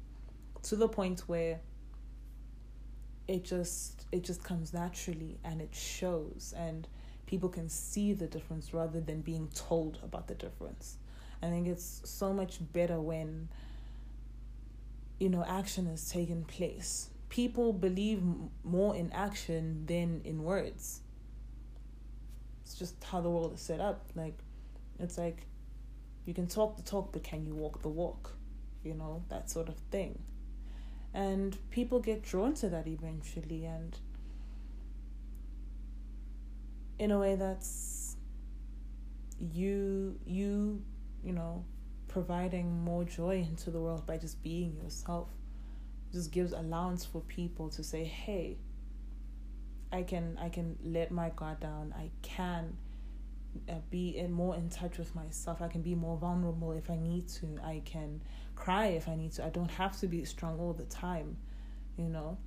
to 0.62 0.76
the 0.76 0.88
point 0.88 1.22
where 1.22 1.60
it 3.28 3.44
just 3.44 4.06
it 4.12 4.24
just 4.24 4.44
comes 4.44 4.74
naturally 4.74 5.40
and 5.44 5.62
it 5.62 5.74
shows 5.74 6.54
and 6.58 6.88
people 7.26 7.50
can 7.50 7.70
see 7.70 8.14
the 8.14 8.28
difference 8.28 8.74
rather 8.74 9.00
than 9.00 9.22
being 9.22 9.50
told 9.56 9.98
about 10.04 10.28
the 10.28 10.36
difference. 10.36 10.98
I 11.42 11.48
think 11.48 11.68
it's 11.68 12.02
so 12.06 12.32
much 12.34 12.60
better 12.72 13.00
when 13.00 13.50
you 15.20 15.30
know 15.30 15.44
action 15.48 15.88
is 15.88 16.10
taking 16.10 16.44
place. 16.44 17.10
People 17.30 17.74
believe 17.74 18.22
more 18.64 18.96
in 18.96 19.12
action 19.14 19.86
than 19.88 20.22
in 20.24 20.44
words. 20.44 21.02
It's 22.64 22.76
just 22.76 23.04
how 23.04 23.22
the 23.22 23.30
world 23.30 23.54
is 23.56 23.62
set 23.62 23.80
up. 23.80 24.06
Like 24.16 24.38
it's 25.00 25.18
like 25.18 25.48
you 26.26 26.34
can 26.34 26.48
talk 26.48 26.78
the 26.78 26.84
talk 26.84 27.12
but 27.12 27.24
can 27.24 27.46
you 27.46 27.56
walk 27.56 27.82
the 27.82 27.90
walk? 27.90 28.36
You 28.84 28.94
know, 28.94 29.24
that 29.30 29.50
sort 29.50 29.70
of 29.70 29.76
thing. 29.92 30.20
And 31.14 31.58
people 31.70 32.00
get 32.00 32.24
drawn 32.24 32.54
to 32.56 32.70
that 32.70 32.88
eventually 32.88 33.66
and 33.66 33.98
in 37.00 37.12
a 37.12 37.20
way 37.20 37.36
that's 37.36 38.16
you 39.40 40.18
you 40.26 40.82
you 41.24 41.34
know 41.34 41.66
providing 42.08 42.84
more 42.84 43.04
joy 43.04 43.38
into 43.38 43.72
the 43.72 43.80
world 43.80 44.06
by 44.06 44.18
just 44.18 44.42
being 44.44 44.76
yourself 44.82 45.28
just 46.12 46.32
gives 46.32 46.54
allowance 46.54 47.04
for 47.04 47.22
people 47.22 47.70
to 47.70 47.84
say 47.84 48.04
hey 48.04 48.58
i 49.92 50.04
can 50.04 50.38
i 50.40 50.48
can 50.48 50.78
let 50.84 51.12
my 51.12 51.30
guard 51.36 51.60
down 51.60 51.94
i 51.98 52.10
can 52.22 52.78
Uh, 53.70 53.74
be 53.92 54.18
in 54.18 54.32
more 54.32 54.56
in 54.56 54.70
touch 54.70 54.98
with 54.98 55.14
myself. 55.14 55.62
I 55.62 55.68
can 55.68 55.82
be 55.82 55.94
more 55.94 56.18
vulnerable 56.18 56.72
if 56.72 56.90
i 56.90 56.96
need 56.96 57.28
to. 57.30 57.60
I 57.64 57.82
can 57.86 58.22
cry 58.56 58.88
if 58.88 59.08
i 59.08 59.16
need 59.16 59.34
to. 59.34 59.46
I 59.46 59.50
don't 59.50 59.72
have 59.72 60.00
to 60.00 60.08
be 60.08 60.26
strong 60.26 60.60
all 60.60 60.74
the 60.74 60.86
time 60.86 61.38
you 61.98 62.10
know. 62.10 62.38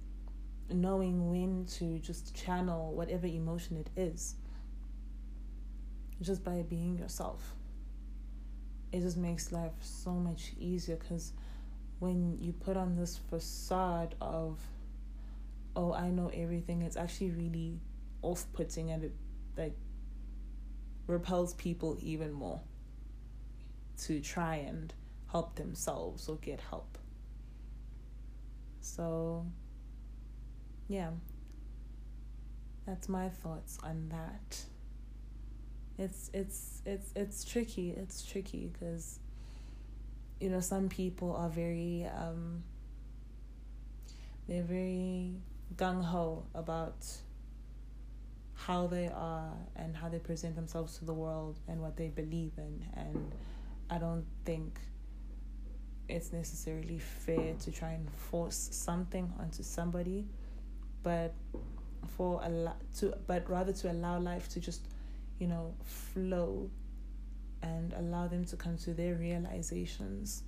Knowing 0.68 1.30
when 1.30 1.64
to 1.78 1.98
just 2.00 2.34
channel 2.34 2.92
whatever 2.92 3.26
emotion 3.26 3.76
it 3.76 3.88
is 3.96 4.34
just 6.20 6.42
by 6.42 6.62
being 6.62 6.98
yourself. 6.98 7.54
It 8.92 9.00
just 9.00 9.16
makes 9.16 9.52
life 9.52 9.74
so 9.80 10.12
much 10.12 10.52
easier 10.58 10.96
because 10.96 11.32
when 11.98 12.36
you 12.40 12.52
put 12.52 12.76
on 12.76 12.96
this 12.96 13.18
facade 13.30 14.14
of 14.20 14.60
oh 15.74 15.92
i 15.94 16.10
know 16.10 16.30
everything 16.34 16.82
it's 16.82 16.96
actually 16.96 17.30
really 17.30 17.80
off-putting 18.20 18.90
and 18.90 19.04
it 19.04 19.12
like 19.56 19.74
repels 21.06 21.54
people 21.54 21.96
even 22.00 22.32
more 22.32 22.60
to 24.04 24.20
try 24.20 24.56
and 24.56 24.92
help 25.30 25.54
themselves 25.56 26.28
or 26.28 26.36
get 26.36 26.60
help. 26.60 26.98
So 28.80 29.46
yeah. 30.88 31.10
That's 32.86 33.08
my 33.08 33.28
thoughts 33.28 33.78
on 33.82 34.10
that. 34.10 34.60
It's 35.98 36.30
it's 36.32 36.82
it's 36.86 37.10
it's 37.16 37.44
tricky. 37.44 37.90
It's 37.90 38.24
tricky 38.24 38.70
because 38.72 39.18
you 40.40 40.50
know 40.50 40.60
some 40.60 40.88
people 40.88 41.34
are 41.34 41.48
very 41.48 42.06
um 42.16 42.62
they're 44.46 44.62
very 44.62 45.32
gung-ho 45.76 46.44
about 46.54 47.04
how 48.56 48.86
they 48.86 49.08
are 49.08 49.52
and 49.76 49.96
how 49.96 50.08
they 50.08 50.18
present 50.18 50.56
themselves 50.56 50.98
to 50.98 51.04
the 51.04 51.14
world 51.14 51.58
and 51.68 51.80
what 51.80 51.96
they 51.96 52.08
believe 52.08 52.52
in 52.58 52.84
and 52.94 53.34
i 53.90 53.98
don't 53.98 54.24
think 54.44 54.78
it's 56.08 56.32
necessarily 56.32 56.98
fair 56.98 57.54
to 57.54 57.70
try 57.70 57.90
and 57.90 58.10
force 58.10 58.68
something 58.72 59.32
onto 59.38 59.62
somebody 59.62 60.26
but 61.02 61.34
for 62.16 62.40
a 62.44 62.48
lot 62.48 62.76
to 62.96 63.12
but 63.26 63.48
rather 63.48 63.72
to 63.72 63.90
allow 63.90 64.18
life 64.18 64.48
to 64.48 64.58
just 64.60 64.88
you 65.38 65.46
know, 65.46 65.74
flow 65.84 66.70
and 67.62 67.92
allow 67.94 68.26
them 68.26 68.44
to 68.46 68.56
come 68.56 68.76
to 68.78 68.94
their 68.94 69.14
realizations. 69.14 70.42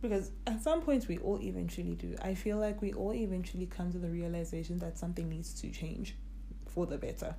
Because 0.00 0.30
at 0.46 0.62
some 0.62 0.82
point, 0.82 1.08
we 1.08 1.18
all 1.18 1.40
eventually 1.42 1.94
do. 1.94 2.14
I 2.22 2.34
feel 2.34 2.58
like 2.58 2.80
we 2.80 2.92
all 2.92 3.12
eventually 3.12 3.66
come 3.66 3.90
to 3.92 3.98
the 3.98 4.08
realization 4.08 4.78
that 4.78 4.96
something 4.96 5.28
needs 5.28 5.52
to 5.60 5.70
change 5.70 6.14
for 6.68 6.86
the 6.86 6.98
better. 6.98 7.34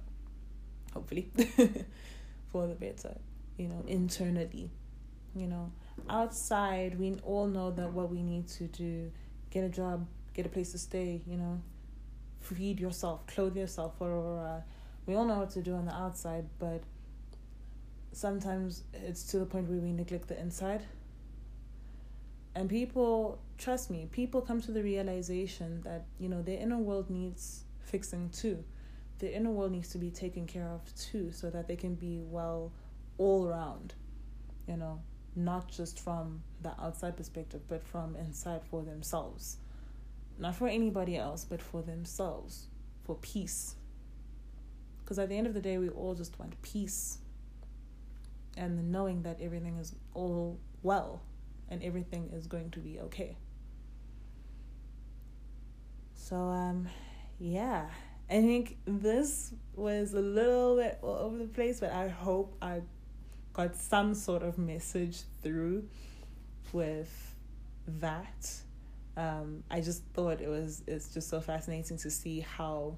Hopefully, 0.93 1.29
for 2.51 2.67
the 2.67 2.75
better, 2.75 3.15
you 3.57 3.67
know, 3.67 3.83
internally. 3.87 4.71
You 5.35 5.47
know, 5.47 5.71
outside, 6.09 6.99
we 6.99 7.15
all 7.23 7.47
know 7.47 7.71
that 7.71 7.93
what 7.93 8.09
we 8.09 8.23
need 8.23 8.47
to 8.49 8.65
do 8.65 9.11
get 9.51 9.63
a 9.63 9.69
job, 9.69 10.07
get 10.33 10.45
a 10.45 10.49
place 10.49 10.71
to 10.71 10.77
stay, 10.77 11.21
you 11.27 11.37
know, 11.37 11.61
feed 12.41 12.79
yourself, 12.79 13.25
clothe 13.27 13.55
yourself, 13.55 13.93
or 13.99 14.39
uh, 14.39 14.61
we 15.05 15.15
all 15.15 15.25
know 15.25 15.39
what 15.39 15.49
to 15.51 15.61
do 15.61 15.73
on 15.73 15.85
the 15.85 15.93
outside, 15.93 16.45
but 16.59 16.83
sometimes 18.11 18.83
it's 18.93 19.23
to 19.23 19.39
the 19.39 19.45
point 19.45 19.67
where 19.67 19.79
we 19.79 19.91
neglect 19.91 20.27
the 20.27 20.39
inside. 20.39 20.81
And 22.55 22.69
people, 22.69 23.39
trust 23.57 23.89
me, 23.89 24.07
people 24.11 24.41
come 24.41 24.61
to 24.61 24.71
the 24.71 24.83
realization 24.83 25.81
that, 25.83 26.05
you 26.19 26.29
know, 26.29 26.41
their 26.41 26.59
inner 26.59 26.77
world 26.77 27.09
needs 27.09 27.63
fixing 27.81 28.29
too. 28.29 28.63
Their 29.19 29.31
inner 29.31 29.51
world 29.51 29.71
needs 29.71 29.89
to 29.89 29.97
be 29.97 30.09
taken 30.09 30.47
care 30.47 30.67
of 30.67 30.93
too, 30.95 31.31
so 31.31 31.49
that 31.49 31.67
they 31.67 31.75
can 31.75 31.95
be 31.95 32.21
well 32.21 32.71
all 33.17 33.45
around, 33.47 33.93
you 34.67 34.77
know, 34.77 35.01
not 35.35 35.69
just 35.69 35.99
from 35.99 36.41
the 36.61 36.71
outside 36.81 37.17
perspective, 37.17 37.61
but 37.67 37.83
from 37.83 38.15
inside 38.15 38.61
for 38.63 38.81
themselves. 38.81 39.57
Not 40.37 40.55
for 40.55 40.67
anybody 40.67 41.17
else, 41.17 41.43
but 41.43 41.61
for 41.61 41.81
themselves, 41.81 42.67
for 43.03 43.15
peace, 43.15 43.75
because 45.09 45.19
at 45.19 45.27
the 45.27 45.37
end 45.37 45.47
of 45.47 45.55
the 45.55 45.59
day, 45.59 45.79
we 45.79 45.89
all 45.89 46.13
just 46.13 46.37
want 46.37 46.61
peace 46.61 47.17
and 48.55 48.91
knowing 48.91 49.23
that 49.23 49.41
everything 49.41 49.77
is 49.77 49.95
all 50.13 50.59
well 50.83 51.21
and 51.67 51.81
everything 51.81 52.29
is 52.31 52.45
going 52.45 52.69
to 52.69 52.79
be 52.79 52.99
okay. 52.99 53.35
So, 56.13 56.35
um, 56.35 56.87
yeah, 57.39 57.87
I 58.29 58.41
think 58.41 58.77
this 58.85 59.53
was 59.75 60.13
a 60.13 60.21
little 60.21 60.75
bit 60.75 60.99
all 61.01 61.15
over 61.15 61.37
the 61.37 61.47
place, 61.47 61.79
but 61.79 61.91
I 61.91 62.09
hope 62.09 62.55
I 62.61 62.81
got 63.53 63.75
some 63.75 64.13
sort 64.13 64.43
of 64.43 64.57
message 64.59 65.21
through 65.41 65.87
with 66.71 67.35
that. 67.87 68.53
Um, 69.17 69.63
I 69.71 69.81
just 69.81 70.03
thought 70.13 70.41
it 70.41 70.47
was 70.47 70.83
it's 70.85 71.13
just 71.13 71.27
so 71.27 71.41
fascinating 71.41 71.97
to 71.97 72.11
see 72.11 72.41
how 72.41 72.97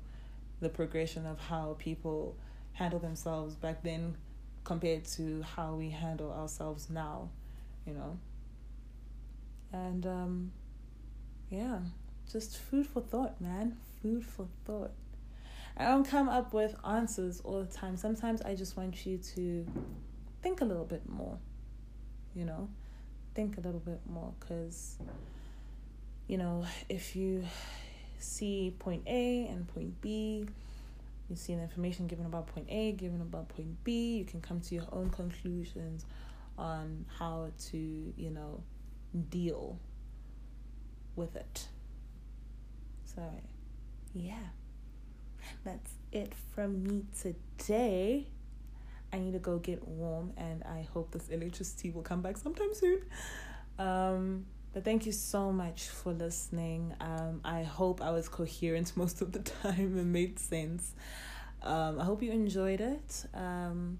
the 0.60 0.70
progression 0.70 1.26
of 1.26 1.40
how 1.40 1.78
people 1.80 2.36
handle 2.74 3.00
themselves 3.00 3.56
back 3.56 3.84
then 3.84 4.18
compared 4.64 5.06
to 5.06 5.42
how 5.56 5.76
we 5.76 5.90
handle 5.90 6.32
ourselves 6.32 6.90
now, 6.90 7.30
you 7.86 7.94
know. 7.94 8.20
And 9.72 10.06
um 10.06 10.52
yeah, 11.50 11.80
just 12.32 12.58
food 12.58 12.86
for 12.86 13.02
thought, 13.02 13.40
man. 13.42 13.78
Food 14.02 14.26
for 14.26 14.48
thought. 14.66 14.92
I 15.82 15.86
don't 15.86 16.04
come 16.04 16.30
up 16.30 16.54
with 16.54 16.76
answers 16.86 17.42
all 17.44 17.64
the 17.64 17.74
time. 17.74 17.98
Sometimes 17.98 18.42
I 18.42 18.54
just 18.54 18.78
want 18.78 19.06
you 19.06 19.18
to 19.18 19.66
think 20.44 20.62
a 20.62 20.66
little 20.66 20.86
bit 20.86 21.10
more, 21.10 21.38
you 22.36 22.46
know, 22.46 22.70
think 23.34 23.58
a 23.58 23.62
little 23.62 23.80
bit 23.80 24.00
more 24.08 24.32
because, 24.40 24.98
you 26.28 26.38
know, 26.38 26.66
if 26.88 27.16
you 27.16 27.44
see 28.20 28.74
point 28.78 29.04
A 29.08 29.48
and 29.48 29.68
point 29.68 30.00
B. 30.02 30.46
You 31.30 31.36
see 31.36 31.56
the 31.56 31.62
information 31.62 32.08
given 32.08 32.26
about 32.26 32.48
point 32.48 32.68
A, 32.70 32.92
given 32.92 33.22
about 33.22 33.50
point 33.50 33.84
B. 33.84 34.18
You 34.18 34.26
can 34.26 34.42
come 34.42 34.60
to 34.62 34.76
your 34.76 34.86
own 34.92 35.10
conclusions 35.10 36.06
on 36.58 37.06
how 37.18 37.52
to, 37.70 37.78
you 37.78 38.30
know, 38.30 38.62
deal 39.30 39.80
with 41.16 41.36
it. 41.36 41.68
So, 43.06 43.24
yeah, 44.14 44.36
that's 45.64 45.92
it 46.12 46.34
from 46.54 46.84
me 46.84 47.04
today. 47.22 48.28
I 49.14 49.20
need 49.20 49.34
to 49.34 49.40
go 49.40 49.58
get 49.58 49.86
warm, 49.88 50.34
and 50.38 50.64
I 50.64 50.88
hope 50.94 51.12
this 51.12 51.28
electricity 51.30 51.92
will 51.92 52.02
come 52.02 52.22
back 52.22 52.38
sometime 52.38 52.74
soon. 52.74 53.02
Um, 53.78 54.46
but 54.74 54.86
thank 54.86 55.06
you 55.06 55.12
so 55.12 55.52
much 55.52 55.90
for 55.90 56.14
listening. 56.14 56.94
Um, 57.02 57.42
I 57.44 57.64
hope 57.64 58.02
I 58.02 58.12
was 58.12 58.30
coherent 58.30 58.94
most 58.96 59.22
of 59.22 59.32
the 59.34 59.40
time 59.40 59.98
and 59.98 60.14
made 60.14 60.40
sense. 60.40 60.94
Um, 61.62 62.00
I 62.00 62.06
hope 62.06 62.24
you 62.24 62.32
enjoyed 62.32 62.82
it. 62.82 63.26
Um, 63.34 64.00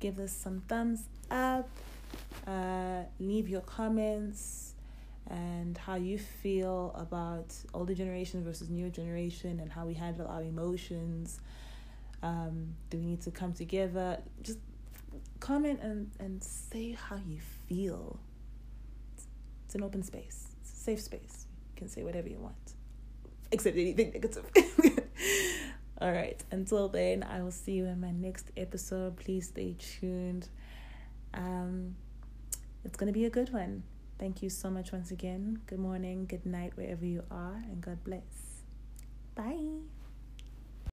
give 0.00 0.18
us 0.18 0.32
some 0.32 0.62
thumbs 0.66 1.04
up. 1.30 1.68
Uh, 2.46 3.02
leave 3.20 3.48
your 3.48 3.60
comments 3.60 4.69
and 5.30 5.78
how 5.78 5.94
you 5.94 6.18
feel 6.18 6.92
about 6.94 7.54
older 7.72 7.94
generation 7.94 8.44
versus 8.44 8.68
newer 8.68 8.90
generation 8.90 9.60
and 9.60 9.72
how 9.72 9.86
we 9.86 9.94
handle 9.94 10.26
our 10.26 10.42
emotions. 10.42 11.40
Um, 12.22 12.74
do 12.90 12.98
we 12.98 13.06
need 13.06 13.22
to 13.22 13.30
come 13.30 13.52
together? 13.54 14.18
Just 14.42 14.58
comment 15.38 15.80
and, 15.82 16.10
and 16.18 16.42
say 16.42 16.92
how 16.92 17.16
you 17.26 17.38
feel 17.68 18.18
it's 19.70 19.76
an 19.76 19.84
open 19.84 20.02
space, 20.02 20.48
it's 20.62 20.72
a 20.72 20.76
safe 20.76 21.00
space. 21.00 21.46
You 21.74 21.78
can 21.78 21.88
say 21.88 22.02
whatever 22.02 22.28
you 22.28 22.38
want. 22.38 22.74
except 23.52 23.76
anything 23.76 24.10
negative. 24.14 24.44
All 26.00 26.10
right. 26.10 26.42
Until 26.50 26.88
then, 26.88 27.22
I 27.22 27.40
will 27.42 27.52
see 27.52 27.72
you 27.72 27.84
in 27.84 28.00
my 28.00 28.10
next 28.10 28.50
episode. 28.56 29.16
Please 29.16 29.46
stay 29.46 29.76
tuned. 29.78 30.48
Um, 31.34 31.94
it's 32.84 32.96
gonna 32.96 33.12
be 33.12 33.26
a 33.26 33.30
good 33.30 33.52
one. 33.52 33.84
Thank 34.20 34.42
you 34.42 34.50
so 34.50 34.68
much 34.68 34.92
once 34.92 35.10
again. 35.10 35.62
Good 35.66 35.78
morning, 35.78 36.26
good 36.26 36.44
night, 36.44 36.76
wherever 36.76 37.06
you 37.06 37.24
are, 37.30 37.56
and 37.56 37.80
God 37.80 38.04
bless. 38.04 38.60
Bye. 39.34 39.80